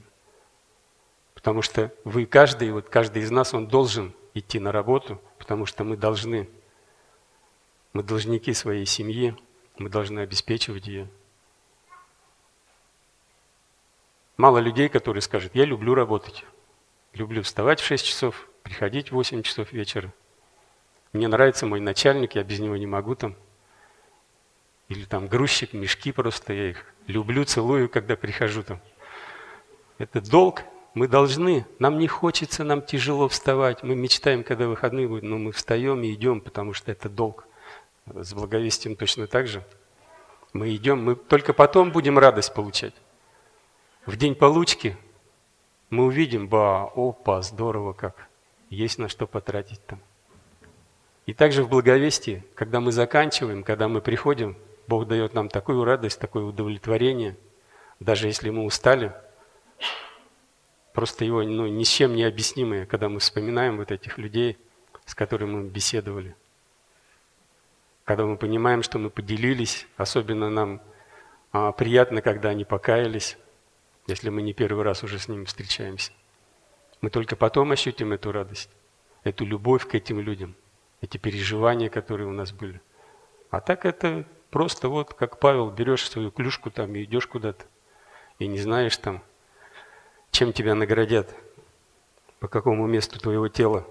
Потому 1.39 1.61
что 1.61 1.93
вы 2.03 2.25
каждый, 2.25 2.69
вот 2.71 2.89
каждый 2.89 3.21
из 3.23 3.31
нас, 3.31 3.53
он 3.53 3.65
должен 3.67 4.13
идти 4.33 4.59
на 4.59 4.73
работу, 4.73 5.21
потому 5.37 5.65
что 5.65 5.85
мы 5.85 5.95
должны, 5.95 6.49
мы 7.93 8.03
должники 8.03 8.53
своей 8.53 8.85
семьи, 8.85 9.33
мы 9.77 9.87
должны 9.89 10.19
обеспечивать 10.19 10.87
ее. 10.87 11.07
Мало 14.35 14.57
людей, 14.57 14.89
которые 14.89 15.21
скажут, 15.21 15.55
я 15.55 15.63
люблю 15.63 15.95
работать, 15.95 16.43
люблю 17.13 17.41
вставать 17.41 17.79
в 17.79 17.85
6 17.85 18.05
часов, 18.05 18.49
приходить 18.63 19.11
в 19.11 19.15
8 19.15 19.41
часов 19.41 19.71
вечера. 19.71 20.13
Мне 21.13 21.29
нравится 21.29 21.65
мой 21.65 21.79
начальник, 21.79 22.35
я 22.35 22.43
без 22.43 22.59
него 22.59 22.75
не 22.75 22.85
могу 22.85 23.15
там 23.15 23.37
или 24.89 25.05
там 25.05 25.29
грузчик, 25.29 25.71
мешки 25.71 26.11
просто, 26.11 26.51
я 26.51 26.71
их 26.71 26.85
люблю, 27.07 27.45
целую, 27.45 27.87
когда 27.87 28.17
прихожу 28.17 28.63
там. 28.63 28.81
Это 29.99 30.19
долг, 30.19 30.63
мы 30.93 31.07
должны, 31.07 31.65
нам 31.77 31.99
не 31.99 32.07
хочется, 32.07 32.63
нам 32.63 32.81
тяжело 32.81 33.27
вставать. 33.27 33.83
Мы 33.83 33.95
мечтаем, 33.95 34.43
когда 34.43 34.67
выходные 34.67 35.07
будут, 35.07 35.23
но 35.23 35.37
мы 35.37 35.51
встаем 35.51 36.01
и 36.03 36.13
идем, 36.13 36.41
потому 36.41 36.73
что 36.73 36.91
это 36.91 37.09
долг. 37.09 37.47
С 38.07 38.33
благовестием 38.33 38.95
точно 38.95 39.27
так 39.27 39.47
же. 39.47 39.63
Мы 40.51 40.75
идем, 40.75 41.03
мы 41.03 41.15
только 41.15 41.53
потом 41.53 41.91
будем 41.91 42.17
радость 42.17 42.53
получать. 42.53 42.95
В 44.05 44.15
день 44.15 44.33
получки 44.33 44.97
мы 45.91 46.05
увидим, 46.05 46.47
ба, 46.47 46.91
опа, 46.95 47.41
здорово 47.43 47.93
как, 47.93 48.27
есть 48.69 48.97
на 48.97 49.09
что 49.09 49.27
потратить 49.27 49.85
там. 49.85 49.99
И 51.27 51.33
также 51.33 51.63
в 51.63 51.69
благовестии, 51.69 52.43
когда 52.55 52.79
мы 52.79 52.91
заканчиваем, 52.91 53.63
когда 53.63 53.87
мы 53.87 54.01
приходим, 54.01 54.57
Бог 54.87 55.07
дает 55.07 55.35
нам 55.35 55.49
такую 55.49 55.83
радость, 55.83 56.19
такое 56.19 56.43
удовлетворение, 56.43 57.37
даже 57.99 58.25
если 58.25 58.49
мы 58.49 58.63
устали, 58.63 59.13
просто 60.99 61.23
его 61.23 61.41
ну, 61.43 61.65
ни 61.65 61.85
с 61.85 61.87
чем 61.87 62.13
не 62.13 62.25
объяснимое, 62.25 62.85
когда 62.85 63.07
мы 63.07 63.19
вспоминаем 63.19 63.77
вот 63.77 63.89
этих 63.89 64.17
людей, 64.17 64.57
с 65.05 65.15
которыми 65.15 65.51
мы 65.51 65.69
беседовали. 65.69 66.35
Когда 68.03 68.25
мы 68.25 68.35
понимаем, 68.35 68.83
что 68.83 68.99
мы 68.99 69.09
поделились, 69.09 69.87
особенно 69.95 70.49
нам 70.49 70.81
а, 71.53 71.71
приятно, 71.71 72.21
когда 72.21 72.49
они 72.49 72.65
покаялись, 72.65 73.37
если 74.07 74.27
мы 74.27 74.41
не 74.41 74.51
первый 74.51 74.83
раз 74.83 75.01
уже 75.01 75.19
с 75.19 75.29
ними 75.29 75.45
встречаемся. 75.45 76.11
Мы 76.99 77.09
только 77.09 77.37
потом 77.37 77.71
ощутим 77.71 78.11
эту 78.11 78.33
радость, 78.33 78.69
эту 79.23 79.45
любовь 79.45 79.87
к 79.87 79.95
этим 79.95 80.19
людям, 80.19 80.53
эти 80.99 81.17
переживания, 81.17 81.87
которые 81.87 82.27
у 82.27 82.33
нас 82.33 82.51
были. 82.51 82.81
А 83.51 83.61
так 83.61 83.85
это 83.85 84.25
просто 84.49 84.89
вот, 84.89 85.13
как 85.13 85.39
Павел, 85.39 85.69
берешь 85.71 86.09
свою 86.09 86.29
клюшку 86.29 86.71
там 86.71 86.93
и 86.93 87.05
идешь 87.05 87.27
куда-то, 87.27 87.63
и 88.37 88.47
не 88.47 88.59
знаешь 88.59 88.97
там, 88.97 89.23
чем 90.31 90.53
тебя 90.53 90.75
наградят, 90.75 91.33
по 92.39 92.47
какому 92.47 92.87
месту 92.87 93.19
твоего 93.19 93.47
тела. 93.47 93.85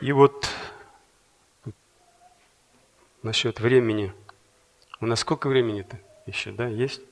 И 0.00 0.12
вот 0.12 0.48
насчет 3.22 3.60
времени. 3.60 4.12
У 5.00 5.06
нас 5.06 5.20
сколько 5.20 5.48
времени-то 5.48 5.98
еще, 6.26 6.52
да, 6.52 6.68
есть? 6.68 7.02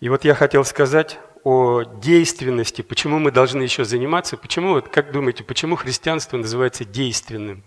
И 0.00 0.08
вот 0.08 0.24
я 0.24 0.34
хотел 0.34 0.64
сказать 0.64 1.18
о 1.44 1.84
действенности, 1.84 2.82
почему 2.82 3.18
мы 3.18 3.30
должны 3.30 3.62
еще 3.62 3.84
заниматься, 3.84 4.36
почему, 4.36 4.74
вот 4.74 4.88
как 4.88 5.12
думаете, 5.12 5.44
почему 5.44 5.76
христианство 5.76 6.36
называется 6.36 6.84
действенным, 6.84 7.62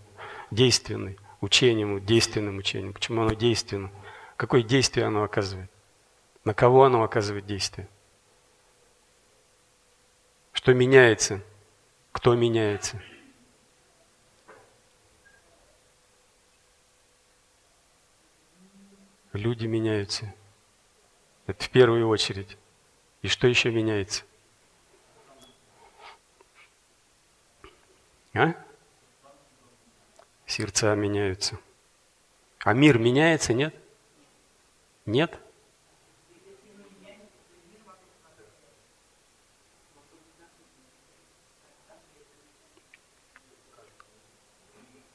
действенным 0.51 1.17
учением, 1.41 2.03
действенным 2.05 2.57
учением, 2.57 2.93
почему 2.93 3.21
оно 3.21 3.33
действенно, 3.33 3.91
какое 4.35 4.63
действие 4.63 5.05
оно 5.05 5.23
оказывает, 5.23 5.69
на 6.43 6.53
кого 6.53 6.83
оно 6.83 7.03
оказывает 7.03 7.45
действие, 7.45 7.87
что 10.53 10.73
меняется, 10.73 11.41
кто 12.11 12.35
меняется– 12.35 13.01
Люди 19.33 19.67
меняются. 19.67 20.33
Это 21.45 21.63
в 21.63 21.69
первую 21.69 22.07
очередь. 22.07 22.57
И 23.21 23.27
что 23.27 23.47
еще 23.47 23.69
меняется? 23.69 24.23
А? 28.33 28.53
Сердца 30.49 30.95
меняются. 30.95 31.59
А 32.61 32.73
мир 32.73 32.97
меняется, 32.97 33.53
нет? 33.53 33.75
Нет? 35.05 35.39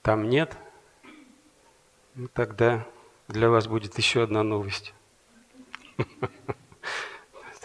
Там 0.03 0.29
нет? 0.29 0.57
Ну 2.14 2.29
тогда 2.29 2.87
для 3.26 3.50
вас 3.50 3.67
будет 3.67 3.99
еще 3.99 4.23
одна 4.23 4.45
новость. 4.45 4.94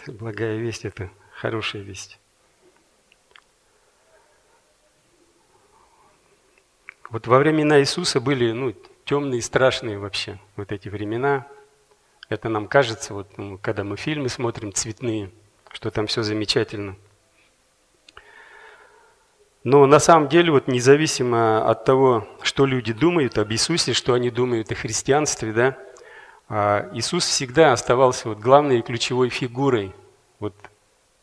Благая 0.08 0.56
весть– 0.56 0.84
это 0.86 1.08
хорошая 1.30 1.82
весть. 1.82 2.18
Вот 7.10 7.26
во 7.26 7.38
времена 7.38 7.80
Иисуса 7.80 8.20
были 8.20 8.52
ну, 8.52 8.74
темные, 9.04 9.42
страшные 9.42 9.98
вообще 9.98 10.38
вот 10.56 10.72
эти 10.72 10.88
времена. 10.88 11.46
Это 12.28 12.48
нам 12.48 12.68
кажется, 12.68 13.14
вот, 13.14 13.36
ну, 13.36 13.58
когда 13.58 13.84
мы 13.84 13.96
фильмы 13.96 14.28
смотрим 14.28 14.72
цветные, 14.72 15.30
что 15.72 15.90
там 15.90 16.06
все 16.06 16.22
замечательно– 16.22 16.96
но 19.62 19.84
на 19.86 19.98
самом 19.98 20.28
деле, 20.28 20.50
вот 20.52 20.68
независимо 20.68 21.68
от 21.68 21.84
того, 21.84 22.26
что 22.42 22.64
люди 22.64 22.94
думают 22.94 23.36
об 23.36 23.52
Иисусе, 23.52 23.92
что 23.92 24.14
они 24.14 24.30
думают 24.30 24.72
о 24.72 24.74
христианстве, 24.74 25.52
да, 25.52 25.78
а, 26.48 26.88
Иисус 26.94 27.26
всегда 27.26 27.72
оставался 27.72 28.28
вот 28.30 28.38
главной 28.38 28.78
и 28.78 28.82
ключевой 28.82 29.28
фигурой 29.28 29.94
вот 30.38 30.54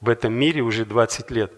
в 0.02 0.10
этом 0.10 0.34
мире 0.34 0.62
уже 0.62 0.86
20 0.86 1.32
лет. 1.32 1.52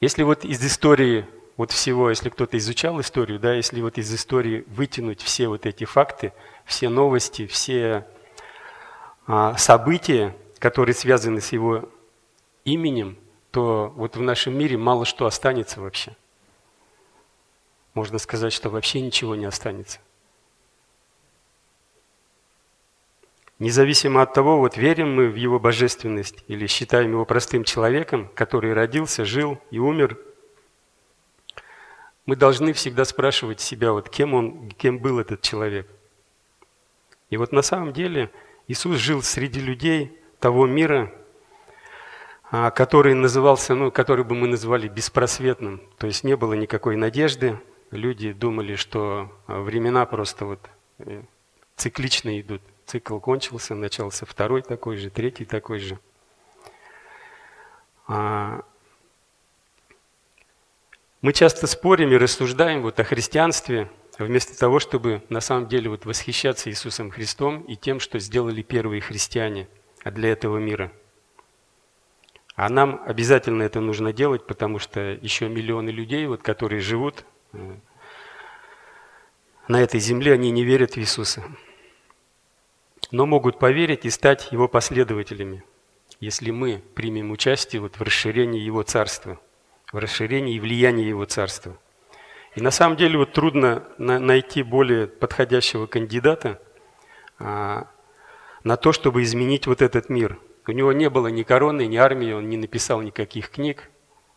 Если 0.00 0.24
вот 0.24 0.44
из 0.44 0.64
истории 0.64 1.26
вот 1.58 1.72
всего, 1.72 2.08
если 2.08 2.30
кто-то 2.30 2.56
изучал 2.56 2.98
историю, 3.02 3.38
да, 3.38 3.52
если 3.52 3.82
вот 3.82 3.98
из 3.98 4.12
истории 4.14 4.64
вытянуть 4.68 5.20
все 5.20 5.48
вот 5.48 5.66
эти 5.66 5.84
факты, 5.84 6.32
все 6.64 6.88
новости, 6.88 7.46
все 7.46 8.06
а, 9.26 9.58
события, 9.58 10.34
которые 10.58 10.94
связаны 10.94 11.42
с 11.42 11.52
его 11.52 11.90
именем– 12.64 13.18
то 13.50 13.92
вот 13.96 14.16
в 14.16 14.20
нашем 14.20 14.56
мире 14.56 14.76
мало 14.76 15.04
что 15.04 15.26
останется 15.26 15.80
вообще. 15.80 16.16
Можно 17.94 18.18
сказать, 18.18 18.52
что 18.52 18.70
вообще 18.70 19.00
ничего 19.00 19.34
не 19.34 19.46
останется. 19.46 19.98
Независимо 23.58 24.22
от 24.22 24.34
того, 24.34 24.58
вот 24.58 24.76
верим 24.76 25.12
мы 25.16 25.28
в 25.28 25.34
Его 25.34 25.58
божественность 25.58 26.44
или 26.46 26.68
считаем 26.68 27.10
Его 27.10 27.24
простым 27.24 27.64
человеком, 27.64 28.30
который 28.34 28.72
родился, 28.72 29.24
жил 29.24 29.58
и 29.72 29.80
умер, 29.80 30.16
мы 32.28 32.36
должны 32.36 32.74
всегда 32.74 33.06
спрашивать 33.06 33.58
себя, 33.58 33.92
вот 33.92 34.10
кем, 34.10 34.34
он, 34.34 34.68
кем 34.72 34.98
был 34.98 35.18
этот 35.18 35.40
человек. 35.40 35.88
И 37.30 37.38
вот 37.38 37.52
на 37.52 37.62
самом 37.62 37.94
деле 37.94 38.30
Иисус 38.66 38.98
жил 38.98 39.22
среди 39.22 39.60
людей 39.60 40.20
того 40.38 40.66
мира, 40.66 41.10
а, 42.50 42.70
который 42.70 43.14
назывался, 43.14 43.74
ну, 43.74 43.90
который 43.90 44.26
бы 44.26 44.34
мы 44.34 44.46
называли 44.46 44.88
беспросветным. 44.88 45.80
То 45.96 46.06
есть 46.06 46.22
не 46.22 46.36
было 46.36 46.52
никакой 46.52 46.96
надежды. 46.96 47.58
Люди 47.90 48.34
думали, 48.34 48.74
что 48.74 49.32
а, 49.46 49.62
времена 49.62 50.04
просто 50.04 50.44
вот 50.44 50.60
э, 50.98 51.22
циклично 51.76 52.38
идут. 52.38 52.60
Цикл 52.84 53.20
кончился, 53.20 53.74
начался 53.74 54.26
второй 54.26 54.60
такой 54.60 54.98
же, 54.98 55.08
третий 55.08 55.46
такой 55.46 55.78
же. 55.78 55.98
Мы 61.20 61.32
часто 61.32 61.66
спорим 61.66 62.12
и 62.12 62.16
рассуждаем 62.16 62.82
вот 62.82 63.00
о 63.00 63.04
христианстве, 63.04 63.90
вместо 64.18 64.58
того, 64.58 64.78
чтобы 64.78 65.22
на 65.28 65.40
самом 65.40 65.68
деле 65.68 65.90
вот 65.90 66.06
восхищаться 66.06 66.70
Иисусом 66.70 67.10
Христом 67.10 67.62
и 67.62 67.76
тем, 67.76 68.00
что 68.00 68.18
сделали 68.18 68.62
первые 68.62 69.00
христиане 69.00 69.68
для 70.04 70.30
этого 70.30 70.58
мира– 70.58 70.92
а 72.58 72.68
нам 72.70 73.00
обязательно 73.06 73.62
это 73.62 73.78
нужно 73.80 74.12
делать, 74.12 74.44
потому 74.44 74.80
что 74.80 75.00
еще 75.22 75.48
миллионы 75.48 75.90
людей, 75.90 76.26
вот, 76.26 76.42
которые 76.42 76.80
живут 76.80 77.24
э, 77.52 77.76
на 79.68 79.80
этой 79.80 80.00
земле, 80.00 80.32
они 80.32 80.50
не 80.50 80.64
верят 80.64 80.94
в 80.94 80.96
Иисуса. 80.96 81.44
Но 83.12 83.26
могут 83.26 83.60
поверить 83.60 84.04
и 84.06 84.10
стать 84.10 84.50
Его 84.50 84.66
последователями, 84.66 85.62
если 86.18 86.50
мы 86.50 86.82
примем 86.96 87.30
участие 87.30 87.80
вот 87.80 87.94
в 87.94 88.02
расширении 88.02 88.60
Его 88.60 88.82
Царства, 88.82 89.40
в 89.92 89.98
расширении 89.98 90.56
и 90.56 90.60
влиянии 90.60 91.06
Его 91.06 91.24
Царства. 91.24 91.76
И 92.54 92.60
на 92.60 92.70
самом 92.70 92.96
деле 92.96 93.18
вот 93.18 93.32
трудно 93.32 93.84
найти 93.98 94.62
более 94.62 95.06
подходящего 95.06 95.86
кандидата 95.86 96.60
а, 97.38 97.86
на 98.64 98.76
то, 98.76 98.92
чтобы 98.92 99.22
изменить 99.22 99.66
вот 99.66 99.82
этот 99.82 100.08
мир– 100.08 100.38
у 100.68 100.72
него 100.72 100.92
не 100.92 101.08
было 101.08 101.28
ни 101.28 101.44
короны, 101.44 101.86
ни 101.86 101.96
армии, 101.96 102.32
он 102.32 102.50
не 102.50 102.58
написал 102.58 103.00
никаких 103.00 103.48
книг, 103.48 103.90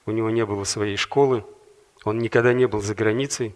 у 0.06 0.12
него 0.12 0.30
не 0.30 0.46
было 0.46 0.64
своей 0.64 0.96
школы, 0.96 1.44
он 2.06 2.20
никогда 2.20 2.54
не 2.54 2.68
был 2.68 2.82
за 2.82 2.96
границей. 2.96 3.54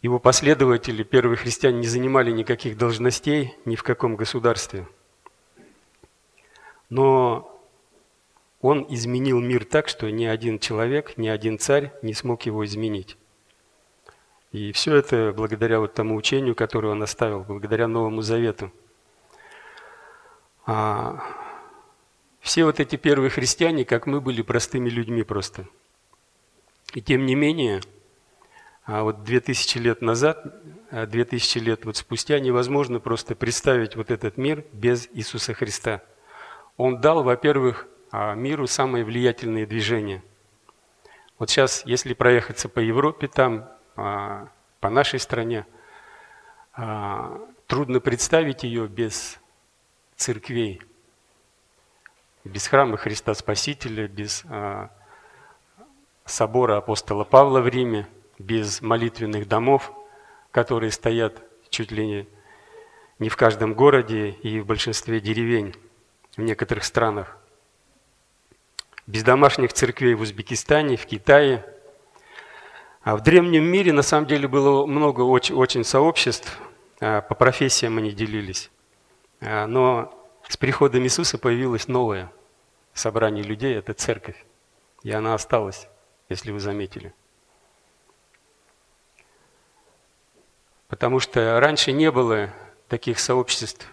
Его 0.00 0.18
последователи, 0.18 1.02
первые 1.02 1.36
христиане, 1.36 1.80
не 1.80 1.86
занимали 1.86 2.30
никаких 2.30 2.78
должностей 2.78 3.56
ни 3.66 3.76
в 3.76 3.82
каком 3.82 4.16
государстве. 4.16 4.88
Но 6.88 7.57
он 8.60 8.86
изменил 8.88 9.40
мир 9.40 9.64
так, 9.64 9.88
что 9.88 10.10
ни 10.10 10.24
один 10.24 10.58
человек, 10.58 11.16
ни 11.16 11.28
один 11.28 11.58
царь 11.58 11.92
не 12.02 12.14
смог 12.14 12.42
его 12.42 12.64
изменить. 12.64 13.16
И 14.50 14.72
все 14.72 14.96
это 14.96 15.32
благодаря 15.36 15.78
вот 15.78 15.94
тому 15.94 16.16
учению, 16.16 16.54
которое 16.54 16.88
он 16.88 17.02
оставил, 17.02 17.44
благодаря 17.44 17.86
Новому 17.86 18.22
Завету. 18.22 18.72
А, 20.66 21.22
все 22.40 22.64
вот 22.64 22.80
эти 22.80 22.96
первые 22.96 23.30
христиане, 23.30 23.84
как 23.84 24.06
мы, 24.06 24.20
были 24.20 24.42
простыми 24.42 24.88
людьми 24.88 25.22
просто. 25.22 25.66
И 26.94 27.02
тем 27.02 27.26
не 27.26 27.34
менее, 27.34 27.82
а 28.84 29.02
вот 29.02 29.22
2000 29.22 29.78
лет 29.78 30.00
назад, 30.00 30.42
2000 30.90 31.58
лет 31.58 31.84
вот 31.84 31.98
спустя 31.98 32.40
невозможно 32.40 33.00
просто 33.00 33.34
представить 33.34 33.96
вот 33.96 34.10
этот 34.10 34.38
мир 34.38 34.64
без 34.72 35.08
Иисуса 35.12 35.52
Христа. 35.52 36.02
Он 36.78 37.00
дал, 37.00 37.22
во-первых, 37.22 37.86
а, 37.86 37.97
миру 38.12 38.66
самые 38.66 39.04
влиятельные 39.04 39.66
движения. 39.66 40.22
Вот 41.38 41.50
сейчас, 41.50 41.82
если 41.84 42.14
проехаться 42.14 42.68
по 42.68 42.80
Европе, 42.80 43.28
там, 43.28 43.68
а, 43.96 44.48
по 44.80 44.90
нашей 44.90 45.18
стране, 45.20 45.66
трудно 47.66 47.98
представить 47.98 48.62
ее 48.62 48.86
без 48.86 49.40
церквей, 50.14 50.80
без 52.44 52.68
храма 52.68 52.96
Христа 52.96 53.34
Спасителя, 53.34 54.06
без 54.06 54.44
собора 56.24 56.76
апостола 56.76 57.24
Павла 57.24 57.60
в 57.60 57.68
Риме, 57.68 58.06
без 58.38 58.80
молитвенных 58.80 59.48
домов, 59.48 59.92
которые 60.50 60.92
стоят 60.92 61.42
чуть 61.70 61.90
ли 61.90 62.06
не, 62.06 62.28
не 63.18 63.28
в 63.28 63.36
каждом 63.36 63.74
городе 63.74 64.30
и 64.30 64.60
в 64.60 64.66
большинстве 64.66 65.20
деревень 65.20 65.74
в 66.36 66.40
некоторых 66.42 66.84
странах. 66.84 67.37
Без 69.08 69.24
домашних 69.24 69.72
церквей 69.72 70.14
в 70.14 70.20
Узбекистане, 70.20 70.96
в 70.96 71.04
Китае. 71.06 71.64
А 73.02 73.16
в 73.16 73.22
древнем 73.22 73.64
мире 73.64 73.92
на 73.92 74.02
самом 74.02 74.28
деле 74.28 74.46
было 74.46 74.86
много 74.86 75.22
очень, 75.22 75.56
очень 75.56 75.82
сообществ, 75.82 76.56
а, 77.00 77.22
по 77.22 77.34
профессиям 77.34 77.98
они 77.98 78.12
делились. 78.12 78.70
А, 79.40 79.66
но 79.66 80.14
с 80.46 80.56
приходом 80.56 81.02
Иисуса 81.02 81.38
появилось 81.38 81.88
новое 81.88 82.30
собрание 82.94 83.42
людей, 83.42 83.74
это 83.74 83.92
церковь. 83.92 84.44
И 85.02 85.10
она 85.10 85.34
осталась 85.34 85.88
если 86.28 86.50
вы 86.50 86.60
заметили. 86.60 87.14
Потому 90.88 91.20
что 91.20 91.60
раньше 91.60 91.92
не 91.92 92.10
было 92.10 92.50
таких 92.88 93.18
сообществ 93.18 93.86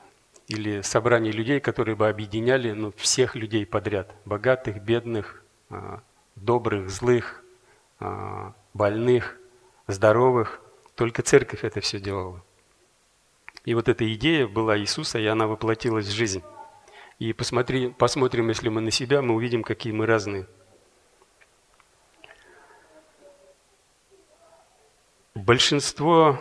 или 0.47 0.81
собраний 0.81 1.31
людей, 1.31 1.59
которые 1.59 1.95
бы 1.95 2.07
объединяли 2.07 2.71
ну, 2.71 2.93
всех 2.97 3.35
людей 3.35 3.65
подряд. 3.65 4.13
Богатых, 4.25 4.81
бедных, 4.81 5.43
а, 5.69 6.01
добрых, 6.35 6.89
злых, 6.89 7.43
а, 7.99 8.53
больных, 8.73 9.37
здоровых. 9.87 10.61
Только 10.95 11.23
церковь 11.23 11.63
это 11.63 11.81
все 11.81 11.99
делала. 11.99 12.43
И 13.65 13.73
вот 13.73 13.89
эта 13.89 14.11
идея 14.13 14.47
была 14.47 14.77
Иисуса, 14.77 15.17
и 15.17 15.25
она 15.25 15.47
воплотилась 15.47 16.05
в 16.05 16.11
жизнь. 16.11 16.43
И 17.17 17.33
посмотри, 17.33 17.89
посмотрим, 17.89 18.49
если 18.49 18.69
мы 18.69 18.81
на 18.81 18.91
себя, 18.91 19.21
мы 19.21 19.33
увидим, 19.33 19.63
какие 19.63 19.93
мы 19.93 20.05
разные. 20.05 20.45
Большинство, 25.33 26.39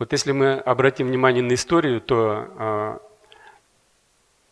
вот 0.00 0.10
если 0.10 0.32
мы 0.32 0.54
обратим 0.54 1.06
внимание 1.06 1.44
на 1.44 1.54
историю, 1.54 2.00
то 2.00 2.48
а, 2.58 3.02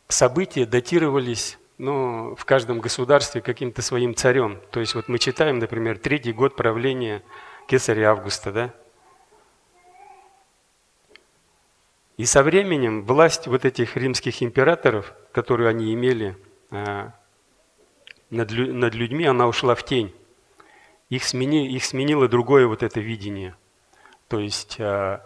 события 0.06 0.66
датировались 0.66 1.58
ну, 1.78 2.36
в 2.36 2.44
каждом 2.44 2.78
государстве 2.78 3.40
каким-то 3.40 3.82
своим 3.82 4.14
царем. 4.14 4.60
То 4.70 4.78
есть 4.78 4.94
вот 4.94 5.08
мы 5.08 5.18
читаем, 5.18 5.58
например, 5.58 5.98
третий 5.98 6.32
год 6.32 6.54
правления 6.54 7.24
кесаря 7.66 8.10
Августа, 8.10 8.52
да? 8.52 8.74
И 12.16 12.24
со 12.24 12.44
временем 12.44 13.04
власть 13.04 13.48
вот 13.48 13.64
этих 13.64 13.96
римских 13.96 14.42
императоров, 14.42 15.14
которую 15.32 15.68
они 15.68 15.92
имели 15.94 16.36
а, 16.70 17.12
над 18.30 18.52
людьми, 18.52 19.24
она 19.24 19.48
ушла 19.48 19.74
в 19.74 19.84
тень 19.84 20.14
их, 21.08 21.24
смени, 21.24 21.72
их 21.72 21.84
сменило 21.84 22.28
другое 22.28 22.66
вот 22.66 22.82
это 22.82 23.00
видение. 23.00 23.56
То 24.28 24.40
есть 24.40 24.76
а, 24.78 25.22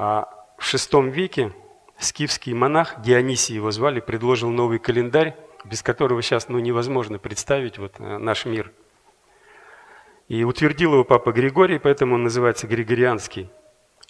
в 0.00 0.64
шестом 0.64 1.10
веке 1.10 1.52
скифский 1.98 2.54
монах, 2.54 3.02
Дионисий 3.02 3.54
его 3.54 3.70
звали, 3.70 4.00
предложил 4.00 4.50
новый 4.50 4.78
календарь, 4.78 5.36
без 5.64 5.82
которого 5.82 6.22
сейчас 6.22 6.48
ну, 6.48 6.58
невозможно 6.58 7.18
представить 7.18 7.78
вот, 7.78 7.96
э, 7.98 8.18
наш 8.18 8.46
мир. 8.46 8.72
И 10.28 10.42
утвердил 10.44 10.94
его 10.94 11.04
папа 11.04 11.32
Григорий, 11.32 11.78
поэтому 11.78 12.14
он 12.14 12.22
называется 12.22 12.66
Григорианский. 12.66 13.50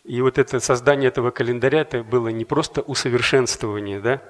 И 0.05 0.23
вот 0.23 0.39
это 0.39 0.61
создание 0.61 1.09
этого 1.09 1.31
календаря, 1.31 1.81
это 1.81 2.05
было 2.05 2.29
не 2.29 2.45
просто 2.45 2.83
усовершенствование, 2.83 4.01
да? 4.01 4.23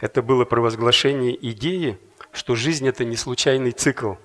это 0.00 0.22
было 0.22 0.44
провозглашение 0.44 1.36
идеи, 1.50 1.98
что 2.32 2.54
жизнь– 2.54 2.86
это 2.88 3.04
не 3.04 3.16
случайный 3.16 3.72
цикл– 3.72 4.14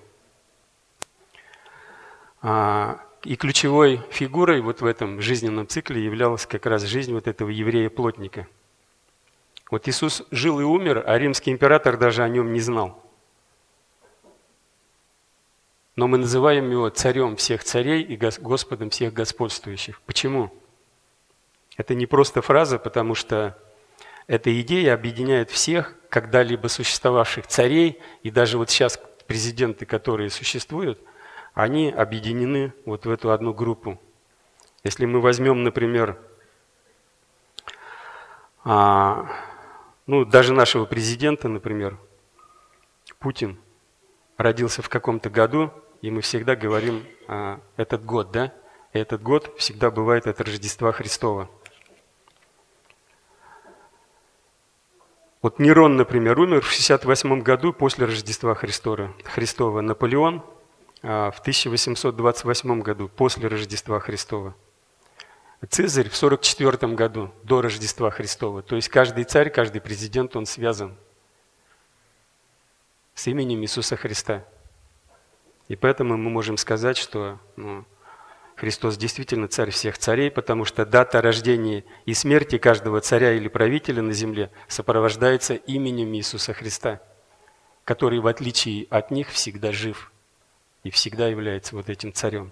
а, 2.45 2.99
и 3.23 3.35
ключевой 3.35 4.01
фигурой 4.09 4.61
вот 4.61 4.81
в 4.81 4.85
этом 4.85 5.21
жизненном 5.21 5.67
цикле 5.67 6.03
являлась 6.03 6.45
как 6.45 6.65
раз 6.65 6.83
жизнь 6.83 7.13
вот 7.13 7.27
этого 7.27 7.49
еврея-плотника. 7.49 8.47
Вот 9.71 9.87
Иисус 9.87 10.23
жил 10.29 10.59
и 10.59 10.63
умер, 10.63 11.03
а 11.07 11.17
римский 11.17 11.51
император 11.51 11.97
даже 11.97 12.23
о 12.23 12.29
нем 12.29 12.53
не 12.53 12.59
знал. 12.59 13.01
Но 15.95 16.07
мы 16.07 16.17
называем 16.17 16.69
его 16.69 16.89
царем 16.89 17.35
всех 17.37 17.63
царей 17.63 18.01
и 18.03 18.17
Господом 18.17 18.89
всех 18.89 19.13
господствующих. 19.13 20.01
Почему? 20.01 20.51
Это 21.77 21.95
не 21.95 22.05
просто 22.05 22.41
фраза, 22.41 22.77
потому 22.77 23.15
что 23.15 23.57
эта 24.27 24.59
идея 24.61 24.93
объединяет 24.93 25.49
всех 25.49 25.95
когда-либо 26.09 26.67
существовавших 26.67 27.47
царей, 27.47 27.99
и 28.21 28.31
даже 28.31 28.57
вот 28.57 28.69
сейчас 28.69 28.99
президенты, 29.27 29.85
которые 29.85 30.29
существуют– 30.29 30.99
они 31.53 31.91
объединены 31.91 32.73
вот 32.85 33.05
в 33.05 33.11
эту 33.11 33.31
одну 33.31 33.53
группу. 33.53 33.99
Если 34.83 35.05
мы 35.05 35.21
возьмем, 35.21 35.63
например, 35.63 36.17
а, 38.63 39.27
ну, 40.07 40.25
даже 40.25 40.53
нашего 40.53 40.85
президента, 40.85 41.47
например, 41.47 41.97
Путин 43.19 43.59
родился 44.37 44.81
в 44.81 44.89
каком-то 44.89 45.29
году, 45.29 45.71
и 46.01 46.11
мы 46.11 46.21
всегда 46.21 46.55
говорим 46.55 47.05
а, 47.27 47.59
этот 47.77 48.03
год, 48.03 48.31
да? 48.31 48.53
И 48.91 48.99
этот 48.99 49.21
год 49.21 49.53
всегда 49.57 49.89
бывает 49.89 50.27
от 50.27 50.41
Рождества 50.41 50.91
Христова. 50.91 51.49
Вот 55.41 55.59
Нерон, 55.59 55.97
например, 55.97 56.39
умер 56.39 56.61
в 56.61 56.69
68 56.69 57.41
году 57.41 57.73
после 57.73 58.05
Рождества 58.05 58.55
Христова. 58.55 59.13
Христова. 59.23 59.81
Наполеон 59.81 60.43
в 61.03 61.39
1828 61.41 62.81
году, 62.81 63.09
после 63.09 63.49
Рождества 63.49 63.99
Христова. 63.99 64.55
Цезарь 65.69 66.09
в 66.09 66.15
44 66.15 66.93
году, 66.93 67.31
до 67.43 67.61
Рождества 67.61 68.09
Христова. 68.09 68.61
То 68.61 68.77
есть 68.77 68.87
каждый 68.87 69.25
царь, 69.25 69.49
каждый 69.49 69.81
президент, 69.81 70.35
он 70.37 70.45
связан 70.45 70.95
с 73.15 73.27
именем 73.27 73.61
Иисуса 73.61 73.97
Христа. 73.97 74.45
И 75.67 75.75
поэтому 75.75 76.15
мы 76.15 76.29
можем 76.29 76.55
сказать, 76.55 76.95
что 76.95 77.37
ну, 77.57 77.83
Христос 78.55 78.95
действительно 78.95 79.49
царь 79.49 79.71
всех 79.71 79.97
царей, 79.97 80.31
потому 80.31 80.63
что 80.63 80.85
дата 80.85 81.21
рождения 81.21 81.83
и 82.05 82.13
смерти 82.13 82.57
каждого 82.57 83.01
царя 83.01 83.33
или 83.33 83.49
правителя 83.49 84.01
на 84.01 84.13
земле 84.13 84.51
сопровождается 84.69 85.55
именем 85.55 86.13
Иисуса 86.13 86.53
Христа, 86.53 87.01
который, 87.83 88.19
в 88.19 88.27
отличие 88.27 88.87
от 88.89 89.11
них, 89.11 89.29
всегда 89.29 89.73
жив– 89.73 90.09
и 90.83 90.89
всегда 90.89 91.27
является 91.27 91.75
вот 91.75 91.89
этим 91.89 92.13
царем. 92.13 92.51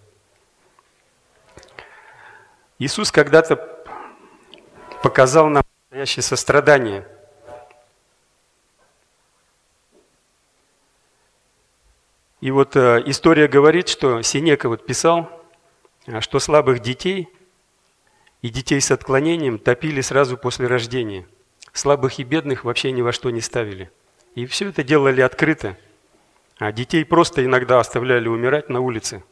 Иисус 2.80 3.12
когда-то 3.12 3.58
показал 5.04 5.50
нам 5.50 5.64
настоящее 5.90 6.24
сострадание. 6.24 7.08
И 12.40 12.50
вот 12.50 12.76
э, 12.76 13.04
история 13.06 13.48
говорит, 13.48 13.88
что 13.88 14.24
Синека 14.24 14.68
вот 14.68 14.86
писал, 14.86 15.30
э, 16.08 16.22
что 16.22 16.40
слабых 16.40 16.80
детей 16.80 17.30
и 18.42 18.50
детей 18.50 18.82
с 18.82 18.90
отклонением 18.90 19.60
топили 19.60 20.02
сразу 20.02 20.38
после 20.38 20.66
рождения. 20.66 21.28
Слабых 21.74 22.18
и 22.18 22.24
бедных 22.24 22.64
вообще 22.64 22.92
ни 22.92 23.02
во 23.02 23.12
что 23.12 23.30
не 23.30 23.42
ставили. 23.42 23.92
И 24.34 24.48
все 24.48 24.70
это 24.70 24.84
делали 24.84 25.22
открыто– 25.22 25.78
а 26.62 26.72
детей 26.72 27.04
просто 27.04 27.44
иногда 27.44 27.80
оставляли 27.80 28.28
умирать 28.28 28.70
на 28.70 28.82
улице. 28.82 29.24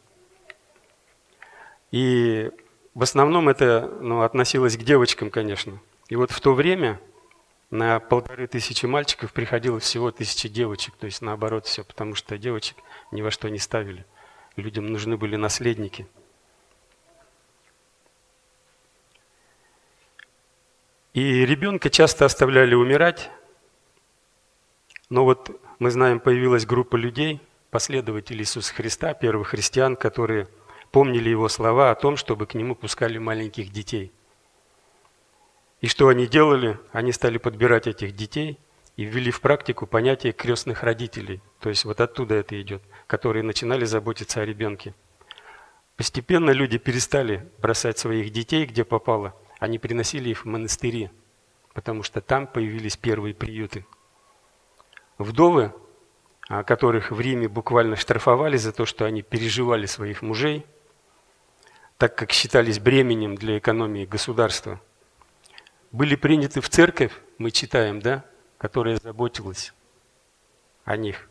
И 1.92 2.50
в 2.92 3.04
основном 3.04 3.48
это 3.48 3.88
ну, 4.00 4.22
относилось 4.22 4.76
к 4.76 4.82
девочкам, 4.82 5.30
конечно. 5.30 5.80
И 6.08 6.16
вот 6.16 6.32
в 6.32 6.40
то 6.40 6.54
время 6.54 7.00
на 7.70 8.00
полторы 8.00 8.48
тысячи 8.48 8.84
мальчиков 8.84 9.32
приходилось 9.32 9.84
всего 9.84 10.10
тысячи 10.10 10.48
девочек. 10.48 10.96
То 10.96 11.06
есть 11.06 11.22
наоборот 11.22 11.66
все, 11.66 11.84
потому 11.84 12.16
что 12.16 12.36
девочек 12.36 12.78
ни 13.12 13.22
во 13.22 13.30
что 13.30 13.48
не 13.48 13.60
ставили. 13.60 14.04
Людям 14.56 14.88
нужны 14.88 15.16
были 15.16 15.36
наследники. 15.36 16.08
И 21.14 21.46
ребенка 21.46 21.90
часто 21.90 22.24
оставляли 22.24 22.74
умирать, 22.74 23.30
Но 25.10 25.24
вот 25.24 25.60
мы 25.80 25.90
знаем, 25.90 26.20
появилась 26.20 26.66
группа 26.66 26.96
людей, 26.96 27.40
последователей 27.70 28.42
Иисуса 28.42 28.72
Христа, 28.74 29.14
первых 29.14 29.48
христиан, 29.48 29.96
которые 29.96 30.46
помнили 30.92 31.30
его 31.30 31.48
слова 31.48 31.90
о 31.90 31.94
том, 31.94 32.18
чтобы 32.18 32.46
к 32.46 32.52
нему 32.52 32.74
пускали 32.74 33.16
маленьких 33.16 33.72
детей. 33.72 34.12
И 35.80 35.86
что 35.86 36.08
они 36.08 36.26
делали? 36.26 36.78
Они 36.92 37.12
стали 37.12 37.38
подбирать 37.38 37.86
этих 37.86 38.14
детей 38.14 38.58
и 38.96 39.04
ввели 39.04 39.30
в 39.30 39.40
практику 39.40 39.86
понятие 39.86 40.34
крестных 40.34 40.82
родителей. 40.82 41.40
То 41.60 41.70
есть 41.70 41.86
вот 41.86 42.02
оттуда 42.02 42.34
это 42.34 42.60
идет, 42.60 42.82
которые 43.06 43.42
начинали 43.42 43.86
заботиться 43.86 44.42
о 44.42 44.44
ребенке. 44.44 44.94
Постепенно 45.96 46.50
люди 46.50 46.76
перестали 46.76 47.48
бросать 47.58 47.98
своих 47.98 48.32
детей, 48.32 48.66
где 48.66 48.84
попало. 48.84 49.34
Они 49.58 49.78
приносили 49.78 50.28
их 50.28 50.44
в 50.44 50.48
монастыри, 50.48 51.10
потому 51.72 52.02
что 52.02 52.20
там 52.20 52.46
появились 52.46 52.98
первые 52.98 53.34
приюты. 53.34 53.86
Вдовы, 55.20 55.74
которых 56.64 57.10
в 57.10 57.20
Риме 57.20 57.46
буквально 57.46 57.94
штрафовали 57.94 58.56
за 58.56 58.72
то, 58.72 58.86
что 58.86 59.04
они 59.04 59.20
переживали 59.20 59.84
своих 59.84 60.22
мужей, 60.22 60.64
так 61.98 62.16
как 62.16 62.32
считались 62.32 62.78
бременем 62.78 63.34
для 63.34 63.58
экономии 63.58 64.06
государства, 64.06 64.80
были 65.92 66.16
приняты 66.16 66.62
в 66.62 66.70
церковь, 66.70 67.12
мы 67.36 67.50
читаем, 67.50 68.00
да, 68.00 68.24
которая 68.56 68.96
заботилась 68.96 69.74
о 70.86 70.96
них. 70.96 71.28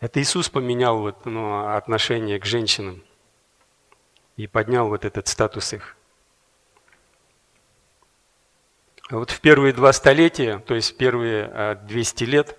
Это 0.00 0.22
Иисус 0.22 0.48
поменял 0.48 0.98
вот, 0.98 1.26
ну, 1.26 1.74
отношение 1.74 2.40
к 2.40 2.46
женщинам 2.46 3.04
и 4.38 4.46
поднял 4.46 4.88
вот 4.88 5.04
этот 5.04 5.28
статус 5.28 5.74
их. 5.74 5.94
А 8.95 8.95
вот 9.10 9.30
в 9.30 9.40
первые 9.40 9.72
два 9.72 9.92
столетия, 9.92 10.58
то 10.58 10.74
есть 10.74 10.96
первые 10.96 11.76
200 11.86 12.24
а, 12.24 12.26
лет 12.26 12.58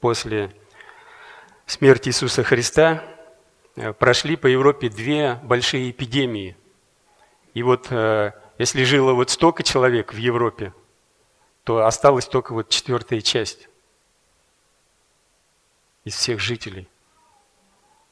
после 0.00 0.52
смерти 1.64 2.10
Иисуса 2.10 2.42
Христа, 2.42 3.02
э, 3.76 3.92
прошли 3.92 4.36
по 4.36 4.46
Европе 4.46 4.88
две 4.88 5.40
большие 5.42 5.90
эпидемии. 5.90 6.56
И 7.54 7.62
вот 7.62 7.88
э, 7.90 8.32
если 8.58 8.84
жило 8.84 9.14
вот 9.14 9.30
столько 9.30 9.62
человек 9.62 10.12
в 10.12 10.18
Европе, 10.18 10.74
то 11.64 11.84
осталась 11.86 12.26
только 12.26 12.52
вот 12.52 12.68
четвертая 12.68 13.22
часть 13.22 13.68
из 16.04 16.14
всех 16.14 16.40
жителей. 16.40 16.88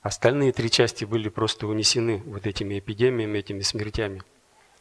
Остальные 0.01 0.53
три 0.53 0.71
части 0.71 1.05
были 1.05 1.29
просто 1.29 1.67
унесены 1.67 2.23
вот 2.27 2.47
этими 2.47 2.79
эпидемиями, 2.79 3.39
этими 3.39 3.61
смертями. 3.61 4.23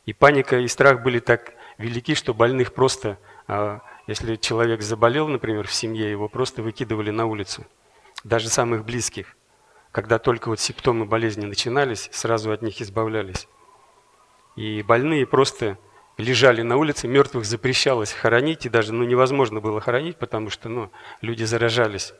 И 0.05 0.13
паника 0.13 0.57
и 0.57 0.67
страх 0.67 1.03
были 1.03 1.19
так 1.19 1.53
велики, 1.77 2.15
что 2.15 2.33
больных 2.33 2.73
просто, 2.73 3.17
а, 3.47 3.81
если 4.07 4.36
человек 4.36 4.81
заболел, 4.81 5.27
например, 5.27 5.67
в 5.67 5.73
семье, 5.73 6.09
его 6.09 6.27
просто 6.27 6.62
выкидывали 6.62 7.09
на 7.09 7.25
улицу. 7.25 7.65
Даже 8.23 8.49
самых 8.49 8.86
близких. 8.86 9.36
Когда 9.91 10.17
только 10.17 10.49
вот 10.49 10.59
симптомы 10.59 11.05
болезни 11.05 11.45
начинались, 11.45 12.09
сразу 12.12 12.51
от 12.51 12.62
них 12.62 12.81
избавлялись. 12.81 13.47
И 14.55 14.81
больные 14.83 15.25
просто 15.25 15.77
лежали 16.17 16.62
на 16.62 16.77
улице, 16.77 17.07
мертвых 17.07 17.45
запрещалось 17.45 18.12
хоронить, 18.12 18.65
и 18.65 18.69
даже 18.69 18.93
ну, 18.93 19.03
невозможно 19.03 19.62
было 19.62 19.81
хоронить, 19.81 20.17
потому 20.17 20.49
что 20.49 20.69
ну, 20.69 20.91
люди 21.21 21.43
заражались. 21.43 22.13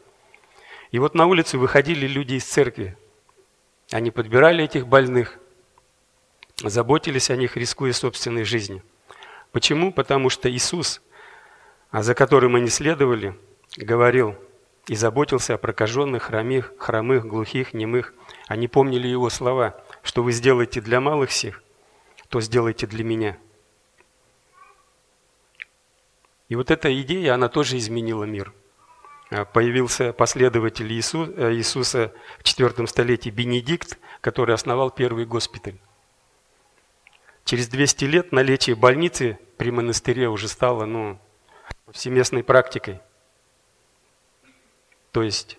И 0.92 1.00
вот 1.00 1.16
на 1.16 1.26
улицу 1.26 1.60
выходили 1.60 2.06
люди 2.06 2.36
из 2.36 2.46
церкви. 2.46 2.98
Они 3.92 4.12
подбирали 4.12 4.64
этих 4.64 4.88
больных, 4.88 5.40
заботились 6.64 7.30
о 7.30 7.36
них, 7.36 7.58
рискуя 7.58 7.94
собственной 7.94 8.44
жизнью. 8.44 8.84
Почему? 9.54 9.94
Потому 9.94 10.30
что 10.30 10.52
Иисус, 10.52 11.02
а 11.92 12.04
за 12.04 12.14
которым 12.14 12.58
они 12.58 12.68
следовали, 12.68 13.40
говорил 13.78 14.36
и 14.88 14.96
заботился 14.96 15.54
о 15.54 15.58
прокаженных, 15.58 16.24
хромых, 16.24 16.74
хромых, 16.78 17.26
глухих, 17.26 17.74
немых. 17.74 18.14
Они 18.48 18.68
помнили 18.68 19.08
Его 19.08 19.30
слова, 19.30 19.82
что 20.02 20.24
вы 20.24 20.34
сделаете 20.34 20.82
для 20.82 21.00
малых 21.00 21.32
сих, 21.32 21.64
то 22.28 22.42
сделайте 22.42 22.86
для 22.86 23.06
меня. 23.06 23.38
И 26.50 26.56
вот 26.56 26.70
эта 26.70 27.02
идея, 27.02 27.36
она 27.36 27.48
тоже 27.48 27.78
изменила 27.78 28.26
мир– 28.26 28.52
Э, 29.34 29.46
появился 29.46 30.14
последователь 30.14 30.92
э, 30.92 31.54
Иисуса 31.56 32.14
в 32.38 32.44
IV 32.44 32.86
столетии 32.86 33.32
Бенедикт, 33.32 33.98
который 34.22 34.54
основал 34.54 34.92
первый 34.92 35.26
госпиталь. 35.26 35.80
Через 37.46 37.68
200 37.68 38.06
лет 38.06 38.32
наличие 38.32 38.76
больницы 38.76 39.38
при 39.58 39.72
монастыре 39.72 40.30
уже 40.30 40.48
стало 40.48 40.86
ну, 40.86 41.20
всеместной 41.92 42.44
практикой. 42.44 43.00
То 45.12 45.24
есть 45.24 45.58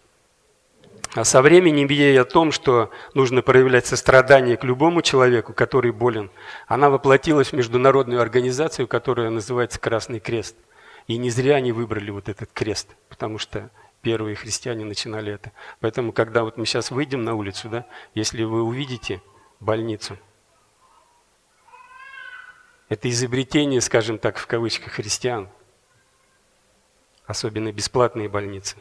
а 1.14 1.22
со 1.22 1.42
временем 1.42 1.86
идея 1.86 2.22
о 2.22 2.24
том, 2.24 2.50
что 2.50 2.90
нужно 3.14 3.40
проявлять 3.40 3.86
сострадание 3.86 4.56
к 4.56 4.64
любому 4.64 5.00
человеку, 5.00 5.52
который 5.52 5.92
болен, 5.92 6.30
она 6.66 6.90
воплотилась 6.90 7.50
в 7.50 7.52
международную 7.52 8.20
организацию, 8.20 8.88
которая 8.88 9.30
называется 9.30 9.78
Красный 9.78 10.18
Крест– 10.18 10.56
и 11.06 11.18
не 11.18 11.30
зря 11.30 11.56
они 11.56 11.72
выбрали 11.72 12.10
вот 12.10 12.28
этот 12.28 12.50
крест, 12.52 12.96
потому 13.08 13.38
что 13.38 13.70
первые 14.00 14.36
христиане 14.36 14.84
начинали 14.84 15.32
это. 15.32 15.52
Поэтому, 15.80 16.12
когда 16.12 16.44
вот 16.44 16.56
мы 16.56 16.66
сейчас 16.66 16.90
выйдем 16.90 17.24
на 17.24 17.34
улицу, 17.34 17.68
да, 17.68 17.86
если 18.14 18.44
вы 18.44 18.62
увидите 18.62 19.22
больницу, 19.60 20.18
это 22.88 23.08
изобретение, 23.10 23.80
скажем 23.80 24.18
так, 24.18 24.38
в 24.38 24.46
кавычках, 24.46 24.92
христиан, 24.92 25.48
особенно 27.26 27.72
бесплатные 27.72 28.28
больницы. 28.28 28.76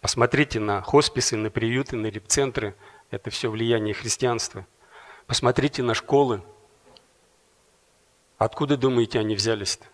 Посмотрите 0.00 0.58
на 0.58 0.82
хосписы, 0.82 1.36
на 1.36 1.48
приюты, 1.50 1.96
на 1.96 2.06
репцентры. 2.06 2.74
Это 3.10 3.30
все 3.30 3.50
влияние 3.50 3.94
христианства. 3.94 4.66
Посмотрите 5.26 5.82
на 5.82 5.94
школы. 5.94 6.42
Откуда, 8.36 8.76
думаете, 8.76 9.20
они 9.20 9.36
взялись-то? 9.36 9.86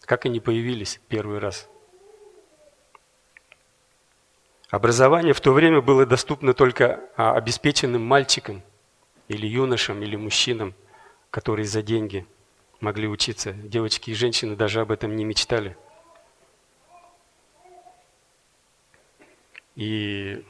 Как 0.00 0.24
они 0.24 0.40
появились 0.40 1.00
первый 1.08 1.38
раз? 1.38 1.68
Образование 4.70 5.32
в 5.32 5.40
то 5.40 5.52
время 5.52 5.80
было 5.80 6.04
доступно 6.04 6.52
только 6.52 7.00
а, 7.16 7.34
обеспеченным 7.34 8.04
мальчикам 8.04 8.62
или 9.28 9.46
юношам, 9.46 10.02
или 10.02 10.16
мужчинам, 10.16 10.74
которые 11.30 11.66
за 11.66 11.82
деньги 11.82 12.26
могли 12.80 13.08
учиться. 13.08 13.52
Девочки 13.52 14.10
и 14.10 14.14
женщины 14.14 14.56
даже 14.56 14.80
об 14.80 14.90
этом 14.90 15.16
не 15.16 15.24
мечтали. 15.24 15.76
И 19.74 20.44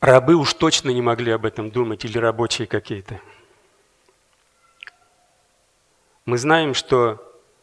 рабы 0.00 0.34
уж 0.34 0.54
точно 0.54 0.90
не 0.90 1.02
могли 1.02 1.32
об 1.32 1.44
этом 1.44 1.70
думать, 1.70 2.04
или 2.04 2.18
рабочие 2.18 2.66
какие-то. 2.66 3.20
Мы 6.26 6.38
знаем, 6.38 6.74
что 6.74 7.18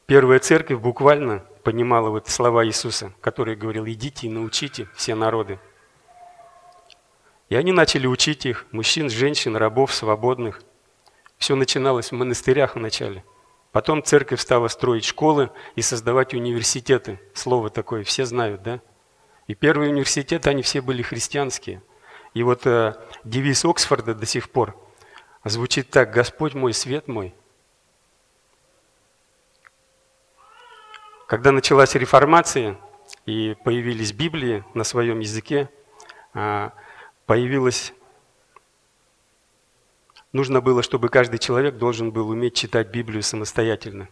первая 0.07 0.39
церковь 0.39 0.79
буквально 0.79 1.39
понимала 1.63 2.09
вот 2.09 2.27
слова 2.27 2.65
Иисуса, 2.65 3.13
который 3.21 3.55
говорил, 3.55 3.85
идите 3.87 4.27
и 4.27 4.29
научите 4.29 4.89
все 4.93 5.15
народы. 5.15 5.59
И 7.49 7.55
они 7.55 7.71
начали 7.71 8.07
учить 8.07 8.45
их, 8.45 8.65
мужчин, 8.71 9.09
женщин, 9.09 9.55
рабов, 9.55 9.93
свободных. 9.93 10.61
Все 11.37 11.55
начиналось 11.55 12.11
в 12.11 12.15
монастырях 12.15 12.75
вначале. 12.75 13.23
Потом 13.71 14.03
церковь 14.03 14.41
стала 14.41 14.67
строить 14.67 15.05
школы 15.05 15.51
и 15.75 15.81
создавать 15.81 16.33
университеты. 16.33 17.19
Слово 17.33 17.69
такое, 17.69 18.03
все 18.03 18.25
знают, 18.25 18.63
да? 18.63 18.81
И 19.47 19.55
первые 19.55 19.91
университеты, 19.91 20.49
они 20.49 20.61
все 20.61 20.81
были 20.81 21.01
христианские. 21.01 21.81
И 22.33 22.43
вот 22.43 22.65
э, 22.65 22.95
девиз 23.23 23.63
Оксфорда 23.63 24.13
до 24.13 24.25
сих 24.25 24.49
пор 24.49 24.75
звучит 25.45 25.89
так, 25.89 26.11
«Господь 26.11 26.53
мой, 26.53 26.73
свет 26.73 27.07
мой, 27.07 27.33
Когда 31.27 31.51
началась 31.51 31.93
реформация 31.93 32.77
и 33.25 33.57
появились 33.65 34.13
Библии 34.13 34.63
на 34.73 34.85
своем 34.85 35.19
языке, 35.19 35.69
а, 36.33 36.71
появилось... 37.27 37.93
Нужно 40.33 40.59
было, 40.59 40.81
чтобы 40.81 41.09
каждый 41.09 41.37
человек 41.37 41.77
должен 41.77 42.11
был 42.11 42.29
уметь 42.29 42.55
читать 42.55 42.87
Библию 42.87 43.21
самостоятельно. 43.21 44.09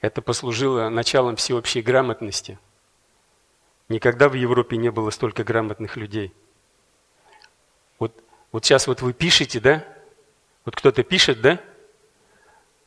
Это 0.00 0.20
послужило 0.20 0.88
началом 0.88 1.36
всеобщей 1.36 1.82
грамотности. 1.82 2.58
Никогда 3.88 4.28
в 4.28 4.34
Европе 4.34 4.76
не 4.76 4.90
было 4.90 5.10
столько 5.10 5.44
грамотных 5.44 5.96
людей. 5.96 6.34
Вот, 8.00 8.12
вот 8.50 8.64
сейчас 8.64 8.88
вот 8.88 9.02
вы 9.02 9.12
пишете, 9.12 9.60
да? 9.60 9.84
Вот 10.64 10.74
кто-то 10.74 11.04
пишет, 11.04 11.40
да? 11.40 11.60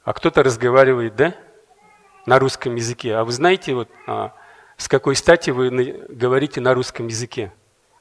А 0.04 0.12
кто-то 0.12 0.44
разговаривает, 0.44 1.16
да? 1.16 1.34
на 2.26 2.40
русском 2.40 2.76
языке. 2.76 3.16
А 3.16 3.24
вы 3.24 3.32
знаете, 3.32 3.74
вот, 3.74 3.90
а, 4.08 4.34
с 4.78 4.88
какой 4.88 5.16
стати 5.16 5.52
вы 5.52 5.70
говорите 6.10 6.60
на 6.62 6.74
русском 6.74 7.08
языке? 7.08 7.54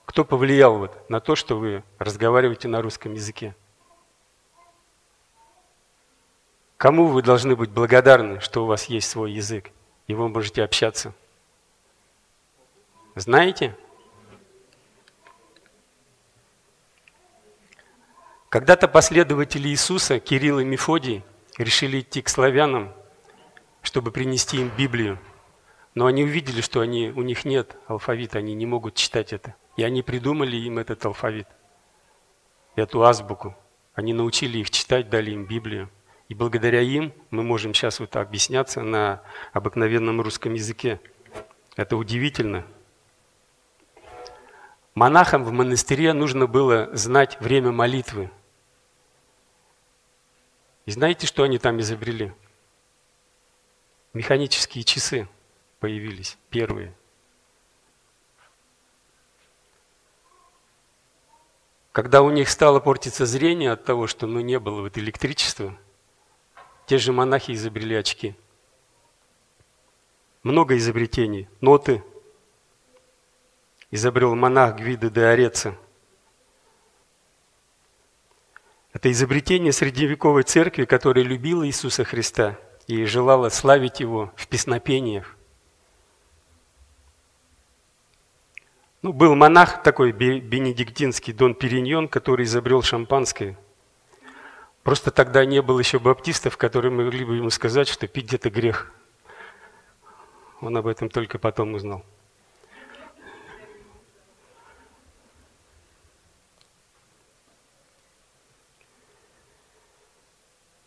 Кто 0.04 0.24
повлиял 0.24 0.78
вот 0.78 1.08
на 1.10 1.20
то, 1.20 1.34
что 1.34 1.56
вы 1.56 1.82
разговариваете 1.98 2.68
на 2.68 2.82
русском 2.82 3.14
языке? 3.14 3.54
Кому 6.76 7.06
вы 7.06 7.22
должны 7.22 7.56
быть 7.56 7.70
благодарны, 7.70 8.40
что 8.40 8.64
у 8.64 8.66
вас 8.66 8.84
есть 8.86 9.08
свой 9.08 9.32
язык, 9.32 9.70
и 10.06 10.14
вы 10.14 10.28
можете 10.28 10.62
общаться? 10.62 11.14
Знаете? 13.14 13.76
Когда-то 18.50 18.86
последователи 18.86 19.68
Иисуса, 19.68 20.20
Кирилл 20.20 20.58
и 20.58 20.64
Мефодий, 20.64 21.24
решили 21.58 22.00
идти 22.00 22.22
к 22.22 22.28
славянам, 22.28 22.92
чтобы 23.82 24.10
принести 24.10 24.58
им 24.58 24.70
Библию. 24.76 25.18
Но 25.94 26.06
они 26.06 26.24
увидели, 26.24 26.60
что 26.60 26.80
они, 26.80 27.10
у 27.10 27.22
них 27.22 27.44
нет 27.44 27.76
алфавита, 27.86 28.38
они 28.38 28.54
не 28.54 28.66
могут 28.66 28.94
читать 28.94 29.32
это. 29.32 29.54
И 29.76 29.82
они 29.82 30.02
придумали 30.02 30.56
им 30.56 30.78
этот 30.78 31.04
алфавит, 31.04 31.48
эту 32.76 33.04
азбуку. 33.04 33.56
Они 33.94 34.12
научили 34.12 34.58
их 34.58 34.70
читать, 34.70 35.08
дали 35.08 35.32
им 35.32 35.46
Библию. 35.46 35.90
И 36.28 36.34
благодаря 36.34 36.80
им 36.80 37.12
мы 37.30 37.42
можем 37.42 37.74
сейчас 37.74 38.00
вот 38.00 38.16
объясняться 38.16 38.82
на 38.82 39.22
обыкновенном 39.52 40.20
русском 40.20 40.54
языке. 40.54 41.00
Это 41.76 41.96
удивительно. 41.96 42.64
Монахам 44.94 45.44
в 45.44 45.50
монастыре 45.50 46.12
нужно 46.12 46.46
было 46.46 46.88
знать 46.96 47.40
время 47.40 47.72
молитвы. 47.72 48.30
И 50.87 50.92
знаете, 50.92 51.26
что 51.26 51.42
они 51.42 51.58
там 51.58 51.80
изобрели? 51.80 52.32
Механические 54.12 54.84
часы 54.84 55.28
появились, 55.80 56.38
первые. 56.50 56.94
Когда 61.94 62.20
у 62.20 62.30
них 62.30 62.50
стало 62.50 62.80
портиться 62.80 63.24
зрение 63.24 63.72
от 63.72 63.85
того, 63.85 64.07
что 64.07 64.26
ну, 64.26 64.40
не 64.40 64.59
было 64.59 64.83
вот 64.83 64.98
электричества, 64.98 65.74
те 66.85 66.98
же 66.98 67.12
монахи 67.12 67.52
изобрели 67.52 67.94
очки. 67.94 68.35
Много 70.42 70.76
изобретений. 70.76 71.48
Ноты 71.62 72.04
изобрел 73.90 74.35
монах 74.35 74.76
Гвида 74.76 75.09
де 75.09 75.24
Ореца– 75.24 75.78
Это 78.94 79.11
изобретение 79.11 79.72
средневековой 79.72 80.44
церкви, 80.44 80.85
которая 80.85 81.24
любила 81.24 81.66
Иисуса 81.66 82.04
Христа 82.04 82.59
и 82.87 83.04
желала 83.04 83.48
славить 83.48 83.98
Его 83.98 84.33
в 84.37 84.46
песнопениях. 84.46 85.33
Ну, 89.04 89.12
был 89.12 89.34
монах 89.34 89.82
такой 89.82 90.12
бенедиктинский, 90.12 91.34
Дон 91.34 91.54
Периньон, 91.54 92.08
который 92.08 92.46
изобрел 92.46 92.80
шампанское. 92.80 93.58
Просто 94.82 95.10
тогда 95.10 95.44
не 95.44 95.60
было 95.60 95.78
еще 95.78 95.98
баптистов, 95.98 96.56
которые 96.56 96.90
могли 96.90 97.22
бы 97.26 97.36
ему 97.36 97.50
сказать, 97.50 97.86
что 97.86 98.08
пить 98.08 98.32
это 98.32 98.48
грех. 98.48 98.90
Он 100.62 100.74
об 100.78 100.86
этом 100.86 101.10
только 101.10 101.38
потом 101.38 101.74
узнал. 101.74 102.02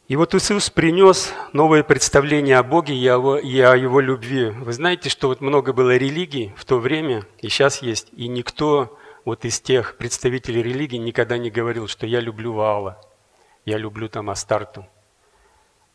И 0.08 0.16
вот 0.16 0.34
Иисус 0.34 0.70
принес 0.70 1.34
новое 1.52 1.84
представление 1.84 2.60
о 2.60 2.64
Боге 2.64 2.96
и 2.96 3.06
о, 3.10 3.36
и 3.36 3.60
о 3.60 3.76
Его 3.76 4.00
любви. 4.00 4.52
Вы 4.52 4.72
знаете, 4.72 5.10
что 5.10 5.28
вот 5.28 5.42
много 5.42 5.74
было 5.74 5.98
религий 5.98 6.54
в 6.56 6.64
то 6.64 6.80
время, 6.80 7.26
и 7.40 7.50
сейчас 7.50 7.82
есть, 7.82 8.08
и 8.14 8.30
никто 8.30 8.98
вот 9.26 9.44
из 9.44 9.60
тех 9.60 9.98
представителей 9.98 10.64
религии 10.64 10.96
никогда 10.96 11.38
не 11.38 11.50
говорил, 11.50 11.90
что 11.90 12.08
я 12.08 12.22
люблю 12.22 12.54
Ваала, 12.54 13.02
я 13.66 13.78
люблю 13.78 14.08
там 14.08 14.30
Астарту, 14.30 14.88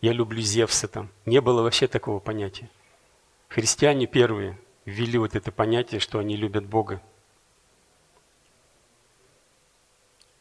я 0.03 0.13
люблю 0.13 0.43
Зевса 0.43 0.89
там. 0.89 1.09
Не 1.25 1.41
было 1.41 1.63
вообще 1.63 1.87
такого 1.87 2.21
понятия. 2.21 2.69
Христиане 3.49 4.07
первые 4.07 4.59
ввели 4.85 5.17
вот 5.17 5.35
это 5.37 5.51
понятие, 5.51 6.01
что 6.01 6.19
они 6.19 6.37
любят 6.37 6.67
Бога. 6.67 7.01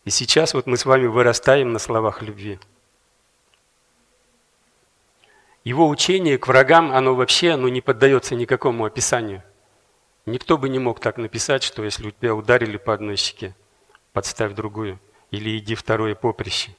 И 0.03 0.09
сейчас 0.09 0.53
вот 0.53 0.67
мы 0.67 0.75
с 0.75 0.85
вами 0.85 1.05
вырастаем 1.05 1.71
на 1.71 1.79
словах 1.79 2.21
любви– 2.21 2.59
его 5.63 5.87
учение 5.87 6.37
к 6.37 6.47
врагам, 6.47 6.91
оно 6.91 7.15
вообще 7.15 7.51
оно 7.51 7.69
не 7.69 7.81
поддается 7.81 8.35
никакому 8.35 8.85
описанию. 8.85 9.43
Никто 10.25 10.57
бы 10.57 10.69
не 10.69 10.79
мог 10.79 10.99
так 10.99 11.17
написать, 11.17 11.63
что 11.63 11.83
если 11.83 12.07
у 12.07 12.11
тебя 12.11 12.35
ударили 12.35 12.77
по 12.77 12.93
одной 12.93 13.15
щеке, 13.15 13.55
подставь 14.13 14.53
другую, 14.53 14.99
или 15.29 15.57
иди 15.57 15.75
второе 15.75 16.15
поприще. 16.15 16.75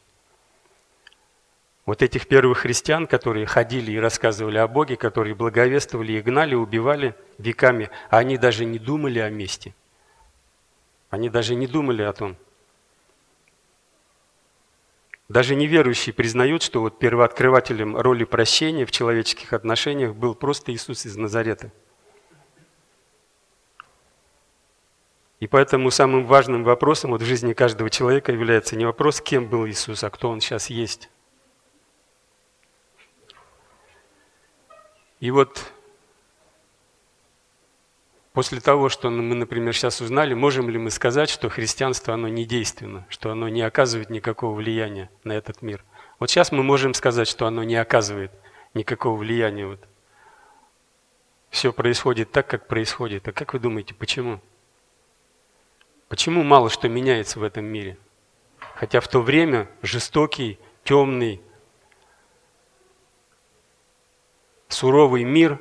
Вот 1.85 2.03
этих 2.03 2.29
первых 2.29 2.59
христиан, 2.59 3.09
которые 3.09 3.47
ходили 3.47 3.91
и 3.93 3.99
рассказывали 3.99 4.59
о 4.59 4.69
Боге, 4.69 4.97
которые 4.97 5.35
благовествовали 5.35 6.13
и 6.13 6.21
гнали, 6.21 6.55
убивали 6.55 7.17
веками, 7.39 7.91
а 8.09 8.19
они 8.19 8.39
даже 8.39 8.65
не 8.65 8.79
думали 8.79 9.19
о 9.19 9.31
мести. 9.31 9.75
Они 11.11 11.29
даже 11.29 11.57
не 11.57 11.67
думали 11.67 12.03
о 12.03 12.13
том, 12.13 12.37
даже 15.33 15.55
неверующие 15.55 16.13
признают, 16.13 16.63
что 16.63 16.83
вот 16.83 16.99
первооткрывателем 16.99 17.97
роли 17.97 18.25
прощения 18.25 18.85
в 18.85 18.91
человеческих 18.91 19.55
отношениях 19.55 20.15
был 20.15 20.35
просто 20.35 20.75
Иисус 20.75 21.07
из 21.07 21.17
Назарета. 21.17 21.73
И 25.41 25.47
поэтому 25.47 25.91
самым 25.91 26.27
важным 26.27 26.65
вопросом 26.65 27.13
вот 27.13 27.23
в 27.23 27.25
жизни 27.25 27.55
каждого 27.55 27.89
человека 27.89 28.31
является 28.31 28.77
не 28.77 28.85
вопрос, 28.85 29.23
кем 29.23 29.49
был 29.49 29.67
Иисус, 29.67 30.05
а 30.05 30.11
кто 30.11 30.29
он 30.29 30.43
сейчас 30.43 30.69
есть. 30.69 31.09
И 35.19 35.31
вот 35.31 35.73
После 38.33 38.61
того, 38.61 38.89
что 38.89 39.11
мы, 39.11 39.35
например, 39.35 39.75
сейчас 39.75 40.01
узнали, 40.01 40.33
можем 40.33 40.71
ли 40.71 40.79
мы 40.79 40.91
сказать, 40.91 41.29
что 41.29 41.51
христианство, 41.51 42.15
оно 42.15 42.29
не 42.29 42.47
действенно, 42.47 43.07
что 43.11 43.31
оно 43.31 43.49
не 43.51 43.61
оказывает 43.61 44.09
никакого 44.09 44.55
влияния 44.55 45.11
на 45.23 45.33
этот 45.33 45.61
мир? 45.61 45.85
Вот 46.19 46.31
сейчас 46.31 46.51
мы 46.51 46.63
можем 46.63 46.95
сказать, 46.95 47.29
что 47.29 47.47
оно 47.47 47.63
не 47.63 47.77
оказывает 47.77 48.33
никакого 48.73 49.17
влияния. 49.19 49.67
Вот. 49.67 49.81
Все 51.51 51.75
происходит 51.75 52.33
так, 52.33 52.47
как 52.47 52.69
происходит. 52.69 53.29
А 53.29 53.33
как 53.33 53.53
вы 53.53 53.59
думаете, 53.59 53.93
почему? 53.93 54.41
Почему 56.09 56.43
мало 56.43 56.71
что 56.71 56.89
меняется 56.89 57.39
в 57.39 57.43
этом 57.43 57.67
мире? 57.67 57.99
Хотя 58.77 59.01
в 59.01 59.09
то 59.09 59.21
время 59.21 59.69
жестокий, 59.83 60.59
темный, 60.85 61.43
суровый 64.69 65.25
мир, 65.25 65.61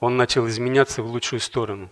он 0.00 0.16
начал 0.16 0.48
изменяться 0.48 1.02
в 1.02 1.06
лучшую 1.08 1.40
сторону 1.40 1.90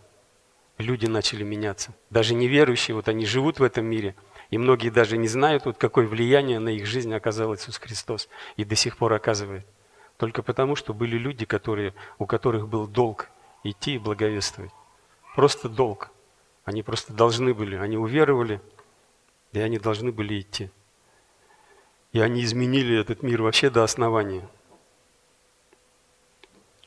люди 0.79 1.07
начали 1.07 1.43
меняться. 1.43 1.95
Даже 2.11 2.35
неверующие, 2.35 2.95
вот 2.95 3.09
они 3.09 3.27
живут 3.27 3.59
в 3.59 3.63
этом 3.63 3.87
мире, 3.87 4.15
и 4.51 4.59
многие 4.59 4.91
даже 4.91 5.17
не 5.17 5.29
знают, 5.29 5.65
вот 5.65 5.79
какое 5.79 6.07
влияние 6.07 6.59
на 6.59 6.71
их 6.71 6.87
жизнь 6.87 7.13
оказал 7.15 7.55
Иисус 7.55 7.79
Христос 7.79 8.29
и 8.57 8.65
до 8.65 8.75
сих 8.75 8.97
пор 8.97 9.13
оказывает. 9.13 9.67
Только 10.17 10.43
потому, 10.43 10.77
что 10.77 10.95
были 10.95 11.17
люди, 11.17 11.45
которые, 11.45 11.95
у 12.19 12.27
которых 12.27 12.69
был 12.69 12.87
долг 12.87 13.29
идти 13.65 13.95
и 13.95 13.99
благовествовать. 13.99 14.73
Просто 15.35 15.69
долг. 15.69 16.11
Они 16.65 16.83
просто 16.83 17.13
должны 17.13 17.53
были, 17.53 17.77
они 17.77 17.97
уверовали, 17.97 18.61
и 19.53 19.59
они 19.59 19.79
должны 19.79 20.13
были 20.13 20.41
идти. 20.41 20.71
И 22.13 22.21
они 22.21 22.45
изменили 22.45 22.99
этот 22.99 23.23
мир 23.23 23.43
вообще 23.43 23.71
до 23.71 23.83
основания. 23.83 24.49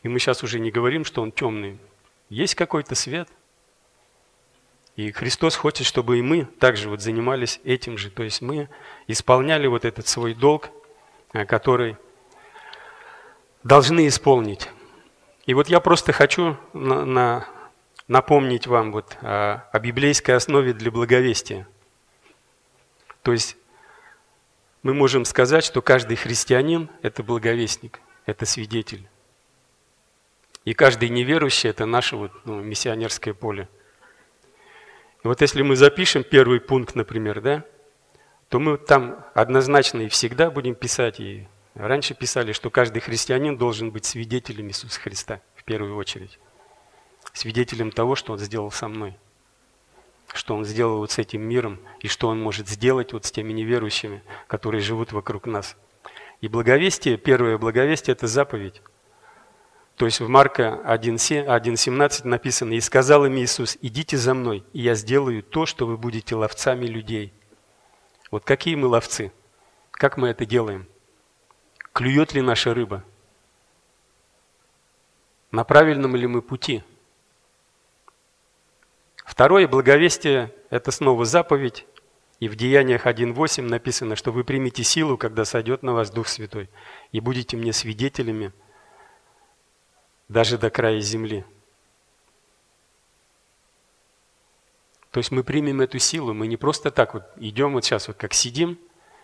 И 0.03 0.07
мы 0.07 0.19
сейчас 0.19 0.41
уже 0.41 0.59
не 0.59 0.71
говорим, 0.71 1.03
что 1.03 1.21
он 1.21 1.31
темный. 1.31 1.79
Есть 2.29 2.55
какой-то 2.55 2.95
свет– 2.95 3.29
и 4.97 5.11
Христос 5.11 5.55
хочет, 5.55 5.85
чтобы 5.85 6.17
и 6.17 6.23
мы 6.23 6.45
также 6.45 6.89
вот 6.89 7.01
занимались 7.01 7.61
этим 7.63 7.99
же. 7.99 8.09
То 8.09 8.23
есть 8.23 8.41
мы 8.41 8.67
исполняли 9.05 9.67
вот 9.67 9.85
этот 9.85 10.07
свой 10.07 10.33
долг, 10.33 10.71
э, 11.33 11.45
который 11.45 11.97
должны 13.63 14.07
исполнить. 14.07 14.69
И 15.45 15.53
вот 15.53 15.69
я 15.69 15.81
просто 15.81 16.13
хочу 16.13 16.57
на, 16.73 17.05
на, 17.05 17.47
напомнить 18.07 18.65
вам 18.65 18.91
вот 18.91 19.15
о, 19.21 19.69
о 19.71 19.79
библейской 19.79 20.31
основе 20.31 20.73
для 20.73 20.89
благовестия. 20.89 21.67
То 23.21 23.33
есть 23.33 23.55
мы 24.81 24.95
можем 24.95 25.25
сказать, 25.25 25.63
что 25.63 25.83
каждый 25.83 26.17
христианин– 26.17 26.89
это 27.03 27.21
благовестник, 27.21 27.99
это 28.25 28.47
свидетель. 28.47 29.07
И 30.65 30.73
каждый 30.73 31.09
неверующий– 31.09 31.69
это 31.69 31.85
наше 31.85 32.15
вот, 32.15 32.31
ну, 32.45 32.63
миссионерское 32.63 33.35
поле– 33.35 33.69
вот 35.27 35.41
если 35.41 35.61
мы 35.61 35.75
запишем 35.75 36.23
первый 36.23 36.59
пункт, 36.59 36.95
например, 36.95 37.41
да, 37.41 37.65
то 38.49 38.59
мы 38.59 38.77
там 38.77 39.25
однозначно 39.33 40.01
и 40.01 40.09
всегда 40.09 40.49
будем 40.49 40.75
писать, 40.75 41.19
и 41.19 41.47
раньше 41.75 42.13
писали, 42.13 42.53
что 42.53 42.69
каждый 42.69 42.99
христианин 43.01 43.57
должен 43.57 43.91
быть 43.91 44.05
свидетелем 44.05 44.67
Иисуса 44.67 44.99
Христа 44.99 45.41
в 45.55 45.63
первую 45.63 45.95
очередь. 45.95 46.39
Свидетелем 47.33 47.91
того, 47.91 48.15
что 48.15 48.33
Он 48.33 48.39
сделал 48.39 48.71
со 48.71 48.87
мной, 48.87 49.15
что 50.33 50.55
Он 50.55 50.65
сделал 50.65 50.99
вот 50.99 51.11
с 51.11 51.17
этим 51.17 51.41
миром, 51.41 51.79
и 51.99 52.07
что 52.07 52.29
Он 52.29 52.41
может 52.41 52.67
сделать 52.67 53.13
вот 53.13 53.25
с 53.25 53.31
теми 53.31 53.53
неверующими, 53.53 54.23
которые 54.47 54.81
живут 54.81 55.11
вокруг 55.11 55.45
нас. 55.45 55.75
И 56.41 56.47
благовестие, 56.47 57.17
первое 57.17 57.57
благовестие– 57.57 58.11
это 58.13 58.27
заповедь. 58.27 58.81
То 59.97 60.05
есть 60.05 60.19
в 60.19 60.29
Марка 60.29 60.79
1.17 60.85 62.27
написано, 62.27 62.73
«И 62.73 62.79
сказал 62.79 63.25
им 63.25 63.35
Иисус, 63.37 63.79
идите 63.81 64.15
за 64.15 64.35
мной, 64.35 64.63
и 64.71 64.79
я 64.79 64.93
сделаю 64.93 65.41
то, 65.41 65.65
что 65.65 65.87
вы 65.87 65.97
будете 65.97 66.35
ловцами 66.35 66.85
людей». 66.85 67.33
Вот 68.29 68.45
какие 68.45 68.75
мы 68.75 68.87
ловцы? 68.87 69.31
Как 69.89 70.17
мы 70.17 70.27
это 70.27 70.45
делаем? 70.45 70.87
Клюет 71.93 72.33
ли 72.33 72.41
наша 72.41 72.75
рыба? 72.75 73.03
На 75.49 75.63
правильном 75.63 76.15
ли 76.15 76.27
мы 76.27 76.43
пути? 76.43 76.83
Второе 79.25 79.67
благовестие– 79.67 80.53
это 80.69 80.91
снова 80.91 81.25
заповедь. 81.25 81.87
И 82.39 82.47
в 82.47 82.55
Деяниях 82.55 83.07
1.8 83.07 83.63
написано, 83.63 84.15
что 84.15 84.31
вы 84.31 84.43
примете 84.43 84.83
силу, 84.83 85.17
когда 85.17 85.43
сойдет 85.43 85.81
на 85.81 85.93
вас 85.93 86.11
Дух 86.11 86.27
Святой, 86.27 86.69
и 87.11 87.19
будете 87.19 87.57
мне 87.57 87.73
свидетелями 87.73 88.53
даже 90.29 90.57
до 90.57 90.69
края 90.69 90.99
земли. 90.99 91.45
То 95.11 95.19
есть 95.19 95.31
мы 95.31 95.43
примем 95.43 95.81
эту 95.81 95.99
силу, 95.99 96.33
мы 96.33 96.47
не 96.47 96.57
просто 96.57 96.91
так 96.91 97.13
вот 97.13 97.23
идем 97.37 97.73
вот 97.73 97.85
сейчас 97.85 98.07
вот 98.07 98.17
как 98.17 98.33
сидим 98.33 98.77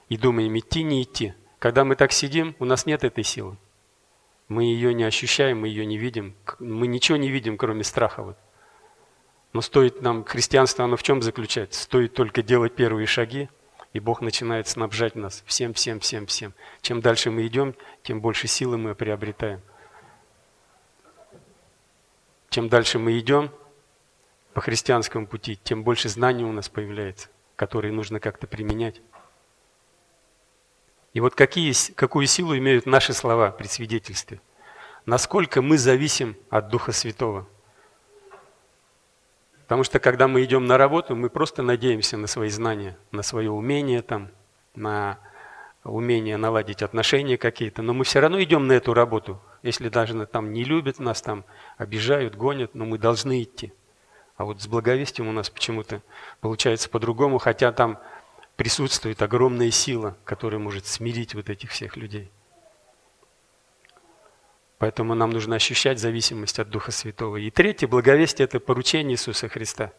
и 0.09 0.17
думаем 0.17 0.57
идти, 0.57 0.83
не 0.83 1.03
идти. 1.03 1.33
Когда 1.59 1.83
мы 1.83 1.95
так 1.95 2.11
сидим, 2.11 2.55
у 2.59 2.65
нас 2.65 2.85
нет 2.85 3.03
этой 3.03 3.23
силы. 3.23 3.57
Мы 4.47 4.63
ее 4.63 4.93
не 4.93 5.03
ощущаем, 5.03 5.61
мы 5.61 5.67
ее 5.67 5.85
не 5.85 5.97
видим. 5.97 6.35
Мы 6.59 6.87
ничего 6.87 7.17
не 7.17 7.29
видим, 7.29 7.57
кроме 7.57 7.83
страха. 7.83 8.23
Вот. 8.23 8.37
Но 9.53 9.61
стоит 9.61 10.01
нам, 10.01 10.23
христианство, 10.25 10.83
оно 10.83 10.97
в 10.97 11.03
чем 11.03 11.21
заключается? 11.21 11.83
Стоит 11.83 12.13
только 12.13 12.41
делать 12.41 12.75
первые 12.75 13.05
шаги, 13.05 13.49
и 13.93 13.99
Бог 13.99 14.21
начинает 14.21 14.67
снабжать 14.67 15.15
нас 15.15 15.43
всем, 15.45 15.73
всем, 15.73 15.99
всем, 15.99 16.25
всем. 16.25 16.53
Чем 16.81 17.01
дальше 17.01 17.29
мы 17.29 17.45
идем, 17.45 17.75
тем 18.01 18.19
больше 18.19 18.47
силы 18.47 18.77
мы 18.77 18.95
приобретаем. 18.95 19.61
Чем 22.53 22.69
дальше 22.69 22.99
мы 22.99 23.17
идем 23.17 23.49
по 24.53 24.61
христианскому 24.61 25.25
пути, 25.25 25.59
тем 25.63 25.83
больше 25.83 26.07
знаний 26.07 26.43
у 26.43 26.51
нас 26.51 26.69
появляется, 26.69 27.29
которые 27.55 27.91
нужно 27.91 28.19
как-то 28.19 28.45
применять. 28.45 29.01
И 31.13 31.19
вот 31.19 31.33
какие, 31.33 31.73
какую 31.95 32.27
силу 32.27 32.55
имеют 32.55 32.85
наши 32.85 33.13
слова 33.13 33.49
при 33.49 33.65
свидетельстве? 33.65 34.39
Насколько 35.07 35.63
мы 35.63 35.79
зависим 35.79 36.37
от 36.51 36.67
Духа 36.67 36.91
Святого? 36.91 37.47
Потому 39.63 39.83
что 39.83 39.97
когда 39.97 40.27
мы 40.27 40.43
идем 40.43 40.67
на 40.67 40.77
работу, 40.77 41.15
мы 41.15 41.31
просто 41.31 41.63
надеемся 41.63 42.17
на 42.17 42.27
свои 42.27 42.49
знания, 42.49 42.99
на 43.09 43.23
свое 43.23 43.49
умение, 43.49 44.03
там, 44.03 44.29
на 44.75 45.17
умение 45.83 46.37
наладить 46.37 46.83
отношения 46.83 47.39
какие-то, 47.39 47.81
но 47.81 47.93
мы 47.93 48.03
все 48.03 48.19
равно 48.19 48.41
идем 48.43 48.67
на 48.67 48.73
эту 48.73 48.93
работу. 48.93 49.41
Если 49.63 49.89
даже 49.89 50.25
там 50.27 50.53
не 50.53 50.63
любят 50.63 50.99
нас, 50.99 51.21
там 51.21 51.45
обижают, 51.77 52.35
гонят, 52.35 52.75
но 52.75 52.85
мы 52.85 52.97
должны 52.97 53.43
идти. 53.43 53.73
А 54.35 54.45
вот 54.45 54.61
с 54.61 54.67
благовестием 54.67 55.27
у 55.27 55.31
нас 55.31 55.49
почему-то 55.49 56.01
получается 56.41 56.89
по-другому, 56.89 57.37
хотя 57.37 57.71
там 57.71 57.99
присутствует 58.55 59.21
огромная 59.21 59.71
сила, 59.71 60.17
которая 60.23 60.59
может 60.59 60.85
смирить 60.85 61.35
вот 61.35 61.49
этих 61.49 61.71
всех 61.71 61.97
людей. 61.97 62.31
Поэтому 64.79 65.15
нам 65.15 65.29
нужно 65.29 65.55
ощущать 65.55 65.99
зависимость 65.99 66.59
от 66.59 66.69
Духа 66.69 66.91
Святого. 66.91 67.37
И 67.37 67.49
третье, 67.51 67.87
благовестие– 67.87 68.45
это 68.45 68.59
поручение 68.59 69.13
Иисуса 69.13 69.47
Христа. 69.47 69.93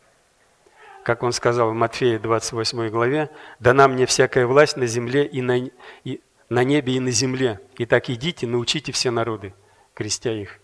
Как 1.05 1.23
Он 1.23 1.33
сказал 1.33 1.71
в 1.71 1.75
Матфея 1.75 2.19
28 2.19 2.89
главе, 2.91 3.31
«Дана 3.61 3.89
мне 3.89 4.05
всякая 4.07 4.47
власть 4.47 4.77
на 4.77 4.87
земле 4.87 5.27
и 5.27 5.41
на, 5.43 5.57
и 6.05 6.21
на 6.49 6.65
небе 6.65 6.95
и 6.95 7.01
на 7.01 7.11
земле. 7.11 7.61
Итак, 7.79 8.11
идите, 8.11 8.47
научите 8.47 8.93
все 8.93 9.11
народы, 9.11 9.55
крестя 9.95 10.33
их». 10.33 10.61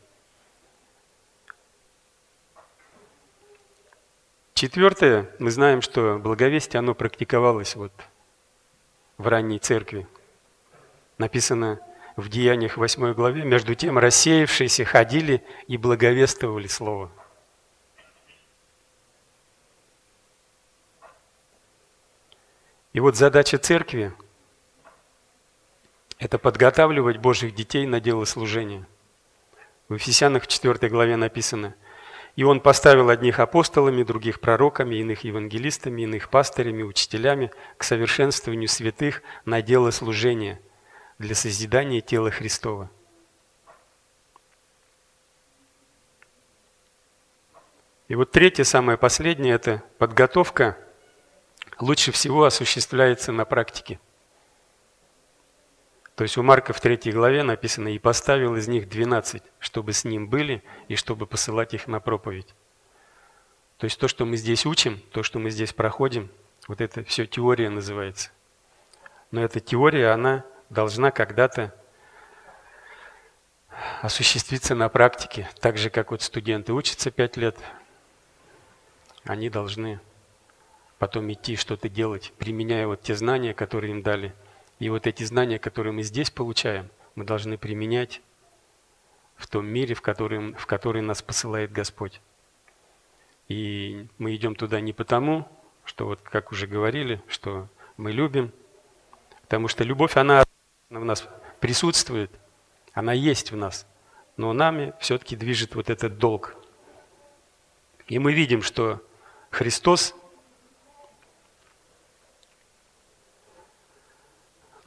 Четвертое, 4.61 5.31
мы 5.39 5.51
знаем, 5.51 5.81
что 5.81 6.19
благовестие, 6.19 6.81
оно 6.81 6.95
практиковалось 6.95 7.77
вот 7.77 7.93
в 9.17 9.27
ранней 9.27 9.59
церкви. 9.59 10.07
Написано 11.17 11.81
в 12.15 12.29
Деяниях 12.29 12.77
8 12.77 13.15
главе, 13.15 13.43
между 13.45 13.75
тем 13.75 13.97
рассеявшиеся 13.97 14.85
ходили 14.85 15.43
и 15.67 15.79
благовествовали 15.79 16.67
Слово. 16.67 17.11
И 22.93 23.01
вот 23.01 23.17
задача 23.17 23.57
церкви– 23.57 24.13
это 26.19 26.39
подготавливать 26.39 27.17
Божьих 27.17 27.55
детей 27.55 27.87
на 27.87 27.99
дело 27.99 28.27
служения. 28.27 28.87
В 29.89 29.95
Ефесянах 29.95 30.47
4 30.47 30.91
главе 30.91 31.17
написано– 31.17 31.75
и 32.41 32.43
он 32.43 32.61
поставил 32.61 33.11
одних 33.11 33.39
апостолами, 33.39 34.03
других 34.03 34.41
пророками, 34.41 34.95
иных 34.95 35.25
евангелистами, 35.25 36.01
иных 36.01 36.31
пастырями, 36.31 36.83
учителями 36.83 37.51
к 37.77 37.85
совершенствованию 37.85 38.67
святых 38.67 39.21
на 39.45 39.61
дело 39.61 39.91
служения 39.91 40.59
для 41.19 41.35
созидания 41.35 42.01
тела 42.01 42.31
Христова. 42.31 42.91
И 48.09 48.15
вот 48.15 48.31
третье, 48.31 48.65
самое 48.65 48.97
последнее, 48.97 49.55
это 49.55 49.83
подготовка 49.99 50.79
лучше 51.79 52.11
всего 52.11 52.45
осуществляется 52.45 53.33
на 53.33 53.45
практике– 53.45 54.01
то 56.21 56.25
есть 56.25 56.37
у 56.37 56.43
Марка 56.43 56.75
в 56.75 56.81
третьей 56.83 57.13
главе 57.13 57.43
написано 57.43 57.89
«И 57.89 57.99
поставил 57.99 58.55
из 58.55 58.69
них 58.69 58.91
двенадцать, 58.91 59.43
чтобы 59.59 59.95
с 59.95 60.05
ним 60.05 60.29
были 60.29 60.63
и 60.87 60.95
чтобы 60.95 61.27
посылать 61.27 61.73
их 61.73 61.89
на 61.89 61.99
проповедь». 61.99 62.55
То 63.79 63.87
есть 63.87 63.99
то, 63.99 64.07
что 64.07 64.27
мы 64.27 64.37
здесь 64.37 64.67
учим, 64.67 65.01
то, 65.13 65.23
что 65.23 65.39
мы 65.39 65.49
здесь 65.49 65.73
проходим, 65.73 66.29
вот 66.69 66.83
это 66.83 67.03
все 67.05 67.27
теория 67.27 67.71
называется. 67.71 68.33
Но 69.31 69.43
эта 69.43 69.61
теория, 69.61 70.11
она 70.11 70.45
должна 70.69 71.11
когда-то 71.11 71.75
осуществиться 74.03 74.75
на 74.75 74.91
практике. 74.91 75.49
Так 75.63 75.79
же, 75.79 75.89
как 75.89 76.11
вот 76.11 76.21
студенты 76.21 76.75
учатся 76.75 77.11
пять 77.11 77.39
лет, 77.39 77.57
они 79.25 79.49
должны 79.49 80.01
потом 80.99 81.33
идти 81.33 81.57
что-то 81.57 81.89
делать, 81.89 82.35
применяя 82.37 82.87
вот 82.87 83.01
те 83.01 83.15
знания, 83.15 83.55
которые 83.55 83.93
им 83.93 84.03
дали– 84.03 84.35
и 84.81 84.89
вот 84.89 85.07
эти 85.07 85.23
знания, 85.23 85.59
которые 85.59 85.93
мы 85.93 86.03
здесь 86.03 86.31
получаем, 86.31 86.89
мы 87.15 87.25
должны 87.25 87.59
применять 87.59 88.23
в 89.37 89.47
том 89.47 89.67
мире, 89.67 89.95
в 89.95 90.01
который, 90.01 90.55
в 90.55 90.67
который 90.67 91.03
нас 91.03 91.23
посылает 91.23 91.71
Господь. 91.71 92.21
И 93.49 94.07
мы 94.19 94.35
идем 94.35 94.55
туда 94.55 94.81
не 94.81 94.93
потому, 94.93 95.47
что 95.85 96.07
вот 96.07 96.23
как 96.23 96.51
уже 96.51 96.67
говорили, 96.67 97.23
что 97.29 97.69
мы 97.99 98.11
любим, 98.11 98.53
потому 99.43 99.69
что 99.69 99.85
любовь, 99.85 100.17
она 100.17 100.45
в 100.89 101.05
нас 101.05 101.29
присутствует, 101.61 102.31
она 102.95 103.13
есть 103.13 103.53
в 103.53 103.57
нас, 103.57 103.87
но 104.39 104.53
нами 104.55 104.95
все-таки 104.99 105.37
движет 105.37 105.75
вот 105.75 105.91
этот 105.91 106.17
долг. 106.17 106.57
И 108.07 108.19
мы 108.19 108.33
видим, 108.33 108.63
что 108.63 109.03
Христос 109.51 110.15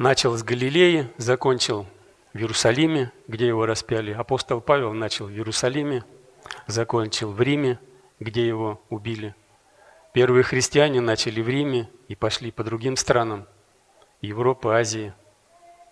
Начал 0.04 0.36
с 0.36 0.44
Галилеи, 0.44 1.08
закончил 1.16 1.88
в 2.34 2.38
Иерусалиме, 2.38 3.14
где 3.30 3.48
его 3.48 3.66
распяли. 3.66 4.12
Апостол 4.12 4.60
Павел 4.60 4.92
начал 4.92 5.28
в 5.28 5.32
Иерусалиме, 5.32 6.04
закончил 6.68 7.32
в 7.32 7.42
Риме, 7.42 7.80
где 8.20 8.46
его 8.46 8.82
убили. 8.90 9.34
Первые 10.12 10.44
христиане 10.44 11.00
начали 11.00 11.42
в 11.42 11.48
Риме 11.48 11.90
и 12.10 12.16
пошли 12.16 12.52
по 12.52 12.66
другим 12.66 12.98
странам, 12.98 13.48
Европы, 14.20 14.74
Азии. 14.74 15.14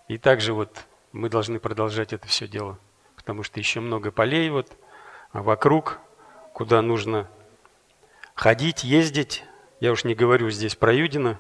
И 0.09 0.18
также 0.18 0.51
вот 0.51 0.86
мы 1.14 1.30
должны 1.30 1.62
продолжать 1.62 2.12
это 2.12 2.28
все 2.28 2.49
дело, 2.49 2.78
потому 3.16 3.43
что 3.43 3.62
еще 3.62 3.80
много 3.80 4.12
полей 4.12 4.49
вот 4.49 4.78
вокруг, 5.32 6.01
куда 6.51 6.82
нужно 6.82 7.30
ходить, 8.36 8.84
ездить. 8.84 9.45
Я 9.80 9.93
уж 9.93 10.03
не 10.03 10.16
говорю 10.16 10.49
здесь 10.49 10.76
про 10.76 10.91
Юдина, 10.93 11.39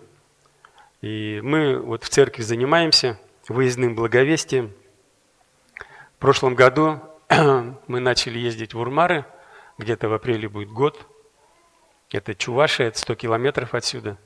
и 1.01 1.41
мы 1.43 1.79
вот 1.79 2.03
в 2.03 2.09
церкви 2.09 2.43
занимаемся 2.43 3.19
выездным 3.47 3.95
благовестием. 3.95 4.71
В 6.15 6.19
прошлом 6.19 6.53
году 6.53 6.99
мы 7.87 7.99
начали 7.99 8.37
ездить 8.37 8.75
в 8.75 8.79
Урмары, 8.79 9.25
где-то 9.79 10.09
в 10.09 10.13
апреле 10.13 10.47
будет 10.47 10.69
год. 10.69 11.07
Это 12.11 12.35
Чувашия, 12.35 12.87
это 12.87 12.99
100 12.99 13.15
километров 13.15 13.73
отсюда. 13.73 14.19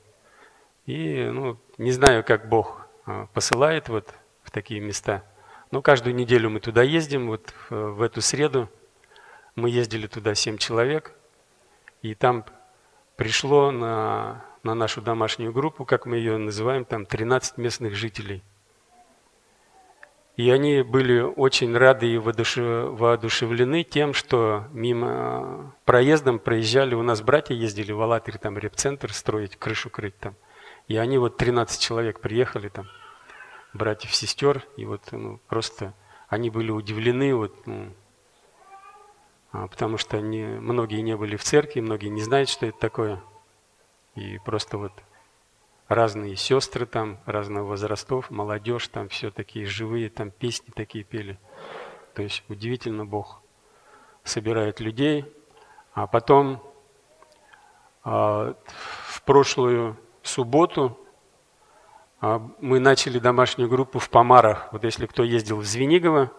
И 0.85 1.23
ну, 1.23 1.57
не 1.77 1.91
знаю, 1.91 2.23
как 2.23 2.49
Бог 2.49 2.87
а, 3.05 3.27
посылает 3.27 3.87
вот 3.87 4.13
в 4.43 4.51
такие 4.51 4.81
места. 4.81 5.23
Но 5.71 5.81
каждую 5.81 6.13
неделю 6.13 6.49
мы 6.49 6.59
туда 6.59 6.83
ездим. 6.83 7.27
Вот 7.27 7.53
в 7.69 8.01
эту 8.01 8.21
среду 8.21 8.69
мы 9.55 9.69
ездили 9.69 10.07
туда 10.07 10.35
7 10.35 10.57
человек. 10.57 11.13
И 12.01 12.15
там 12.15 12.45
пришло 13.15 13.71
на 13.71 14.43
на 14.65 14.73
нашу 14.73 15.01
домашнюю 15.01 15.53
группу, 15.53 15.85
как 15.85 16.05
мы 16.05 16.17
ее 16.17 16.37
называем, 16.37 16.85
там 16.85 17.05
13 17.05 17.57
местных 17.57 17.93
жителей. 17.93 18.43
И 20.37 20.49
они 20.49 20.81
были 20.81 21.21
очень 21.21 21.77
рады 21.77 22.07
и 22.07 22.17
воодушевлены 22.17 23.83
тем, 23.83 24.13
что 24.13 24.67
мимо 24.73 25.73
проездом 25.85 26.39
проезжали, 26.39 26.93
у 26.93 27.03
нас 27.03 27.21
братья 27.21 27.53
ездили 27.53 27.93
в 27.93 28.01
Алатырь, 28.01 28.37
там 28.37 28.57
репцентр 28.57 29.13
строить, 29.13 29.55
крышу 29.55 29.89
крыть 29.89 30.17
там. 30.17 30.35
И 30.89 30.97
они 30.97 31.17
вот 31.19 31.37
13 31.37 31.79
человек 31.79 32.19
приехали 32.19 32.67
там, 32.67 32.87
братьев, 33.73 34.13
сестер, 34.13 34.63
и 34.75 34.85
вот 34.85 35.03
ну, 35.11 35.39
просто 35.47 35.93
они 36.27 36.49
были 36.49 36.71
удивлены, 36.71 37.33
вот, 37.33 37.55
ну, 37.65 37.93
потому 39.51 39.97
что 39.97 40.17
они, 40.17 40.43
многие 40.43 41.01
не 41.01 41.15
были 41.15 41.37
в 41.37 41.43
церкви, 41.43 41.79
многие 41.79 42.09
не 42.09 42.21
знают, 42.21 42.49
что 42.49 42.65
это 42.65 42.77
такое. 42.77 43.21
И 44.15 44.39
просто 44.39 44.77
вот 44.77 44.93
разные 45.87 46.35
сестры 46.35 46.85
там, 46.85 47.19
разных 47.25 47.63
возрастов, 47.63 48.31
молодежь 48.31 48.87
там, 48.87 49.09
все 49.09 49.29
такие 49.29 49.65
живые, 49.65 50.09
там 50.09 50.31
песни 50.31 50.71
такие 50.71 51.03
пели. 51.03 51.37
То 52.13 52.23
есть 52.23 52.43
удивительно 52.47 53.05
Бог 53.05 53.41
собирает 54.23 54.79
людей. 54.79 55.25
А 55.93 56.07
потом 56.07 56.63
а, 58.03 58.55
в 58.67 59.21
прошлую 59.23 59.97
субботу 60.23 60.97
а, 62.21 62.39
мы 62.59 62.79
начали 62.79 63.19
домашнюю 63.19 63.69
группу 63.69 63.99
в 63.99 64.09
Помарах. 64.09 64.69
Вот 64.71 64.83
если 64.83 65.05
кто 65.05 65.23
ездил 65.23 65.57
в 65.57 65.65
Звенигово, 65.65 66.31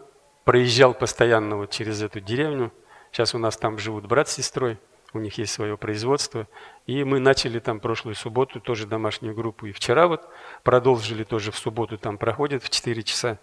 проезжал 0.44 0.94
постоянно 0.94 1.56
вот 1.56 1.70
через 1.70 2.02
эту 2.02 2.20
деревню. 2.20 2.72
Сейчас 3.12 3.34
у 3.34 3.38
нас 3.38 3.56
там 3.56 3.78
живут 3.78 4.06
брат 4.06 4.28
с 4.28 4.34
сестрой 4.34 4.78
у 5.12 5.18
них 5.18 5.38
есть 5.38 5.52
свое 5.52 5.76
производство. 5.76 6.46
И 6.86 7.04
мы 7.04 7.18
начали 7.20 7.58
там 7.58 7.80
прошлую 7.80 8.14
субботу 8.14 8.60
тоже 8.60 8.86
домашнюю 8.86 9.34
группу. 9.34 9.66
И 9.66 9.72
вчера 9.72 10.06
вот 10.06 10.28
продолжили 10.62 11.24
тоже 11.24 11.52
в 11.52 11.58
субботу, 11.58 11.98
там 11.98 12.18
проходит 12.18 12.62
в 12.62 12.70
4 12.70 13.02
часа. 13.02 13.38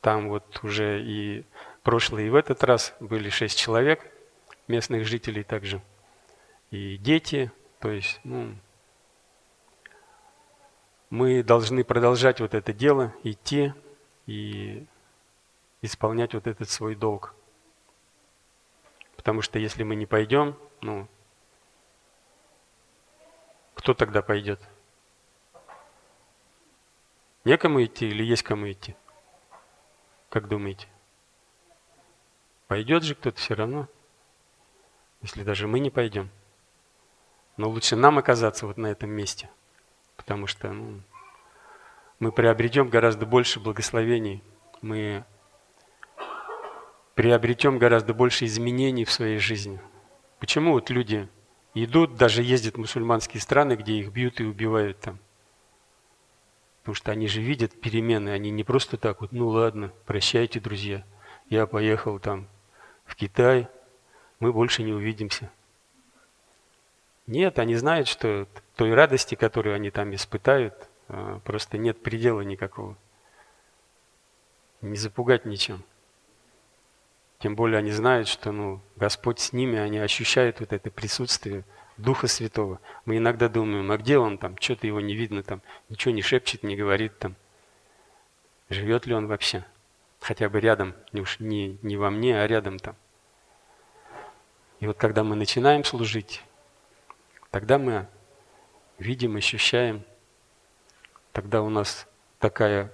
Там 0.00 0.28
вот 0.28 0.60
уже 0.62 1.00
и 1.02 1.44
прошлый, 1.82 2.26
и 2.26 2.30
в 2.30 2.34
этот 2.34 2.64
раз 2.64 2.94
были 3.00 3.28
6 3.28 3.56
человек, 3.56 4.10
местных 4.66 5.06
жителей 5.06 5.44
также. 5.44 5.80
И 6.70 6.96
дети, 6.96 7.52
то 7.78 7.90
есть, 7.90 8.20
ну, 8.24 8.54
мы 11.10 11.42
должны 11.42 11.84
продолжать 11.84 12.40
вот 12.40 12.54
это 12.54 12.72
дело, 12.72 13.12
идти 13.22 13.74
и 14.26 14.86
исполнять 15.82 16.32
вот 16.32 16.46
этот 16.46 16.70
свой 16.70 16.94
долг. 16.94 17.34
Потому 19.22 19.40
что 19.40 19.60
если 19.60 19.84
мы 19.84 19.94
не 19.94 20.04
пойдем, 20.04 20.58
ну, 20.80 21.06
кто 23.74 23.94
тогда 23.94 24.20
пойдет? 24.20 24.60
Некому 27.44 27.84
идти 27.84 28.08
или 28.08 28.24
есть 28.24 28.42
кому 28.42 28.68
идти? 28.68 28.96
Как 30.28 30.48
думаете? 30.48 30.88
Пойдет 32.66 33.04
же 33.04 33.14
кто-то 33.14 33.38
все 33.38 33.54
равно, 33.54 33.86
если 35.20 35.44
даже 35.44 35.68
мы 35.68 35.78
не 35.78 35.90
пойдем. 35.90 36.28
Но 37.56 37.68
лучше 37.68 37.94
нам 37.94 38.18
оказаться 38.18 38.66
вот 38.66 38.76
на 38.76 38.88
этом 38.88 39.10
месте, 39.10 39.48
потому 40.16 40.48
что 40.48 40.72
ну, 40.72 41.00
мы 42.18 42.32
приобретем 42.32 42.88
гораздо 42.88 43.24
больше 43.24 43.60
благословений, 43.60 44.42
мы 44.80 45.24
приобретем 47.14 47.78
гораздо 47.78 48.14
больше 48.14 48.44
изменений 48.46 49.04
в 49.04 49.12
своей 49.12 49.38
жизни– 49.38 49.80
Почему 50.42 50.72
вот 50.72 50.90
люди 50.90 51.28
идут, 51.72 52.16
даже 52.16 52.42
ездят 52.42 52.74
в 52.74 52.78
мусульманские 52.78 53.40
страны, 53.40 53.74
где 53.74 53.92
их 53.92 54.10
бьют 54.10 54.40
и 54.40 54.44
убивают 54.44 54.98
там? 54.98 55.20
Потому 56.80 56.96
что 56.96 57.12
они 57.12 57.28
же 57.28 57.40
видят 57.40 57.80
перемены, 57.80 58.30
они 58.30 58.50
не 58.50 58.64
просто 58.64 58.96
так 58.96 59.20
вот, 59.20 59.30
ну 59.30 59.46
ладно, 59.46 59.92
прощайте, 60.04 60.58
друзья, 60.58 61.04
я 61.48 61.68
поехал 61.68 62.18
там 62.18 62.48
в 63.04 63.14
Китай, 63.14 63.68
мы 64.40 64.52
больше 64.52 64.82
не 64.82 64.92
увидимся. 64.92 65.48
Нет, 67.28 67.60
они 67.60 67.76
знают, 67.76 68.08
что 68.08 68.48
той 68.74 68.92
радости, 68.94 69.36
которую 69.36 69.76
они 69.76 69.92
там 69.92 70.12
испытают, 70.12 70.74
а, 71.06 71.38
просто 71.44 71.78
нет 71.78 72.02
предела 72.02 72.40
никакого. 72.40 72.96
Не 74.80 74.96
запугать 74.96 75.44
ничем. 75.44 75.84
Тем 77.42 77.56
более 77.56 77.78
они 77.78 77.90
знают, 77.90 78.28
что 78.28 78.52
ну, 78.52 78.80
Господь 78.94 79.40
с 79.40 79.52
ними, 79.52 79.76
они 79.76 79.98
ощущают 79.98 80.60
вот 80.60 80.72
это 80.72 80.92
присутствие 80.92 81.64
Духа 81.96 82.28
Святого. 82.28 82.78
Мы 83.04 83.16
иногда 83.16 83.48
думаем, 83.48 83.90
а 83.90 83.96
где 83.96 84.16
он 84.16 84.38
там, 84.38 84.56
что-то 84.60 84.86
его 84.86 85.00
не 85.00 85.16
видно 85.16 85.42
там, 85.42 85.60
ничего 85.88 86.14
не 86.14 86.22
шепчет, 86.22 86.62
не 86.62 86.76
говорит 86.76 87.18
там. 87.18 87.34
Живет 88.70 89.06
ли 89.06 89.14
он 89.14 89.26
вообще? 89.26 89.64
Хотя 90.20 90.48
бы 90.48 90.60
рядом, 90.60 90.94
не 91.10 91.20
уж 91.20 91.40
не, 91.40 91.80
не 91.82 91.96
во 91.96 92.10
мне, 92.10 92.40
а 92.40 92.46
рядом 92.46 92.78
там. 92.78 92.94
И 94.78 94.86
вот 94.86 94.96
когда 94.96 95.24
мы 95.24 95.34
начинаем 95.34 95.82
служить, 95.82 96.44
тогда 97.50 97.76
мы 97.76 98.06
видим, 99.00 99.34
ощущаем, 99.34 100.04
тогда 101.32 101.60
у 101.60 101.70
нас 101.70 102.06
такая 102.38 102.92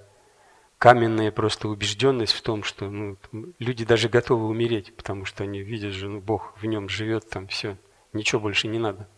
каменная 0.79 1.33
просто 1.33 1.69
убежденность 1.69 2.33
в 2.33 2.43
том, 2.43 2.63
что 2.63 2.89
ну, 2.89 3.17
люди 3.59 3.85
даже 3.85 4.09
готовы 4.09 4.47
умереть, 4.47 4.95
потому 4.97 5.25
что 5.25 5.43
они 5.43 5.61
видят 5.61 5.93
же, 5.93 6.09
ну, 6.09 6.21
Бог 6.21 6.55
в 6.57 6.67
нем 6.67 6.89
живет, 6.89 7.29
там 7.29 7.49
все, 7.49 7.77
ничего 8.13 8.41
больше 8.41 8.69
не 8.69 8.79
надо. 8.79 9.09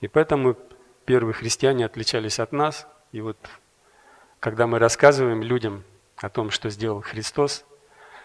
И 0.00 0.08
поэтому 0.08 0.56
первые 1.04 1.34
христиане 1.34 1.84
отличались 1.84 2.40
от 2.40 2.52
нас. 2.52 2.86
И 3.12 3.20
вот 3.20 3.36
когда 4.40 4.66
мы 4.66 4.78
рассказываем 4.78 5.42
людям 5.42 5.84
о 6.16 6.30
том, 6.30 6.50
что 6.50 6.70
сделал 6.70 7.02
Христос, 7.02 7.64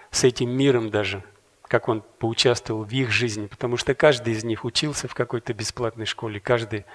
с 0.10 0.24
этим 0.24 0.50
миром 0.50 0.90
даже, 0.90 1.24
как 1.64 1.90
Он 1.90 2.02
поучаствовал 2.20 2.86
в 2.86 2.92
их 2.92 3.12
жизни, 3.12 3.48
потому 3.48 3.76
что 3.76 3.94
каждый 3.94 4.34
из 4.34 4.44
них 4.46 4.64
учился 4.64 5.08
в 5.08 5.14
какой-то 5.14 5.54
бесплатной 5.54 6.06
школе, 6.06 6.40
каждый 6.40 6.86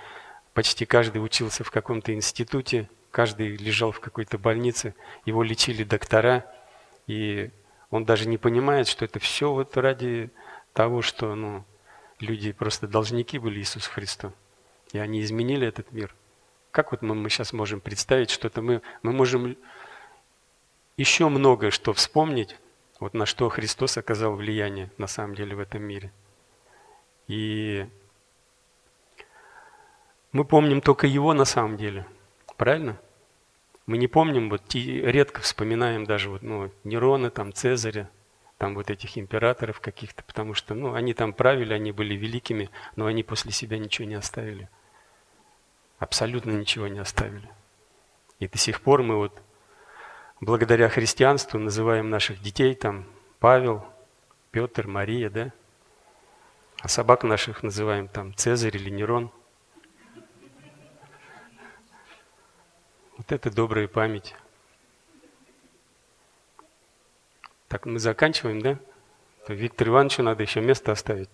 Почти 0.54 0.84
каждый 0.84 1.18
учился 1.18 1.64
в 1.64 1.70
каком-то 1.70 2.12
институте, 2.12 2.88
каждый 3.10 3.56
лежал 3.56 3.92
в 3.92 4.00
какой-то 4.00 4.38
больнице, 4.38 4.94
его 5.24 5.42
лечили 5.42 5.84
доктора, 5.84 6.44
и 7.06 7.50
он 7.90 8.04
даже 8.04 8.28
не 8.28 8.38
понимает, 8.38 8.88
что 8.88 9.04
это 9.04 9.18
все 9.18 9.52
вот 9.52 9.76
ради 9.76 10.30
того, 10.72 11.02
что 11.02 11.34
ну, 11.34 11.64
люди 12.18 12.52
просто 12.52 12.86
должники 12.86 13.38
были 13.38 13.58
Иисусу 13.58 13.90
Христу. 13.90 14.32
И 14.92 14.98
они 14.98 15.22
изменили 15.22 15.66
этот 15.66 15.92
мир. 15.92 16.14
Как 16.70 16.92
вот 16.92 17.02
мы, 17.02 17.14
мы 17.14 17.30
сейчас 17.30 17.52
можем 17.52 17.80
представить 17.80 18.30
что-то, 18.30 18.62
мы, 18.62 18.82
мы 19.02 19.12
можем 19.12 19.56
еще 20.96 21.28
многое 21.28 21.70
что 21.70 21.92
вспомнить, 21.92 22.56
вот 23.00 23.14
на 23.14 23.26
что 23.26 23.48
Христос 23.48 23.96
оказал 23.96 24.34
влияние 24.34 24.90
на 24.98 25.06
самом 25.06 25.34
деле 25.34 25.56
в 25.56 25.60
этом 25.60 25.82
мире. 25.82 26.12
И 27.26 27.86
мы 30.32 30.44
помним 30.44 30.80
только 30.80 31.06
его 31.06 31.34
на 31.34 31.44
самом 31.44 31.76
деле. 31.76 32.06
Правильно? 32.56 33.00
Мы 33.86 33.98
не 33.98 34.06
помним, 34.06 34.50
вот 34.50 34.62
редко 34.74 35.40
вспоминаем 35.40 36.04
даже 36.04 36.30
вот, 36.30 36.42
ну, 36.42 36.70
Нерона, 36.84 37.30
там, 37.30 37.52
Цезаря, 37.52 38.08
там 38.58 38.74
вот 38.74 38.90
этих 38.90 39.18
императоров 39.18 39.80
каких-то, 39.80 40.22
потому 40.22 40.54
что 40.54 40.74
ну, 40.74 40.94
они 40.94 41.14
там 41.14 41.32
правили, 41.32 41.72
они 41.72 41.90
были 41.90 42.14
великими, 42.14 42.70
но 42.94 43.06
они 43.06 43.22
после 43.24 43.50
себя 43.50 43.78
ничего 43.78 44.06
не 44.06 44.14
оставили. 44.14 44.68
Абсолютно 45.98 46.52
ничего 46.52 46.86
не 46.86 47.00
оставили. 47.00 47.48
И 48.38 48.46
до 48.46 48.58
сих 48.58 48.82
пор 48.82 49.02
мы 49.02 49.16
вот 49.16 49.42
благодаря 50.40 50.88
христианству 50.88 51.58
называем 51.58 52.10
наших 52.10 52.40
детей 52.40 52.74
там 52.74 53.06
Павел, 53.40 53.84
Петр, 54.52 54.86
Мария, 54.86 55.30
да? 55.30 55.52
А 56.82 56.88
собак 56.88 57.24
наших 57.24 57.62
называем 57.62 58.06
там 58.06 58.34
Цезарь 58.34 58.76
или 58.76 58.90
Нерон– 58.90 59.32
Вот 63.30 63.36
это 63.36 63.54
добрая 63.54 63.86
память. 63.86 64.34
Так, 67.68 67.86
мы 67.86 68.00
заканчиваем, 68.00 68.60
да? 68.60 68.76
То 69.46 69.54
Виктору 69.54 69.92
Ивановичу 69.92 70.24
надо 70.24 70.42
еще 70.42 70.60
место 70.60 70.90
оставить. 70.90 71.28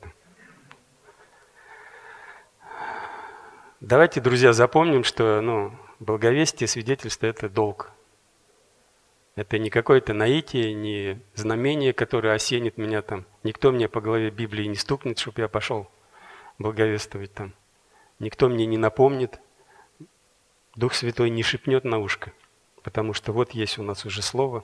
Давайте, 3.81 4.21
друзья, 4.21 4.53
запомним, 4.53 5.05
что 5.05 5.41
ну, 5.41 5.73
благовестие, 5.99 6.69
свидетельство– 6.69 7.25
это 7.29 7.49
долг. 7.49 7.91
Это 9.35 9.59
не 9.59 9.71
какое-то 9.71 10.13
наитие, 10.13 10.75
не 10.75 11.19
знамение, 11.35 11.95
которое 11.95 12.35
осенит 12.35 12.77
меня 12.77 13.01
там. 13.01 13.25
Никто 13.43 13.73
мне 13.73 13.89
по 13.89 14.03
голове 14.03 14.29
Библии 14.29 14.67
не 14.67 14.77
стукнет, 14.77 15.19
чтобы 15.19 15.41
я 15.41 15.49
пошел 15.49 15.91
благовествовать 16.59 17.33
там. 17.33 17.55
Никто 18.19 18.51
мне 18.51 18.67
не 18.67 18.77
напомнит– 18.77 19.41
Дух 20.77 20.93
Святой 20.93 21.31
не 21.31 21.43
шепнет 21.43 21.85
на 21.85 21.99
ушко, 21.99 22.35
потому 22.83 23.15
что 23.15 23.33
вот 23.33 23.53
есть 23.53 23.79
у 23.79 23.83
нас 23.83 24.05
уже 24.05 24.21
слово, 24.21 24.63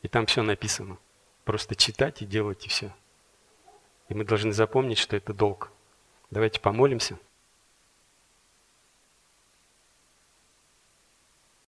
и 0.00 0.08
там 0.08 0.24
все 0.24 0.42
написано. 0.42 0.96
Просто 1.44 1.74
читать 1.74 2.22
и 2.22 2.26
делать, 2.26 2.64
и 2.64 2.70
все. 2.70 2.94
И 4.08 4.14
мы 4.14 4.24
должны 4.24 4.52
запомнить, 4.52 4.96
что 4.96 5.16
это 5.16 5.34
долг. 5.34 5.70
Давайте 6.30 6.58
помолимся. 6.58 7.18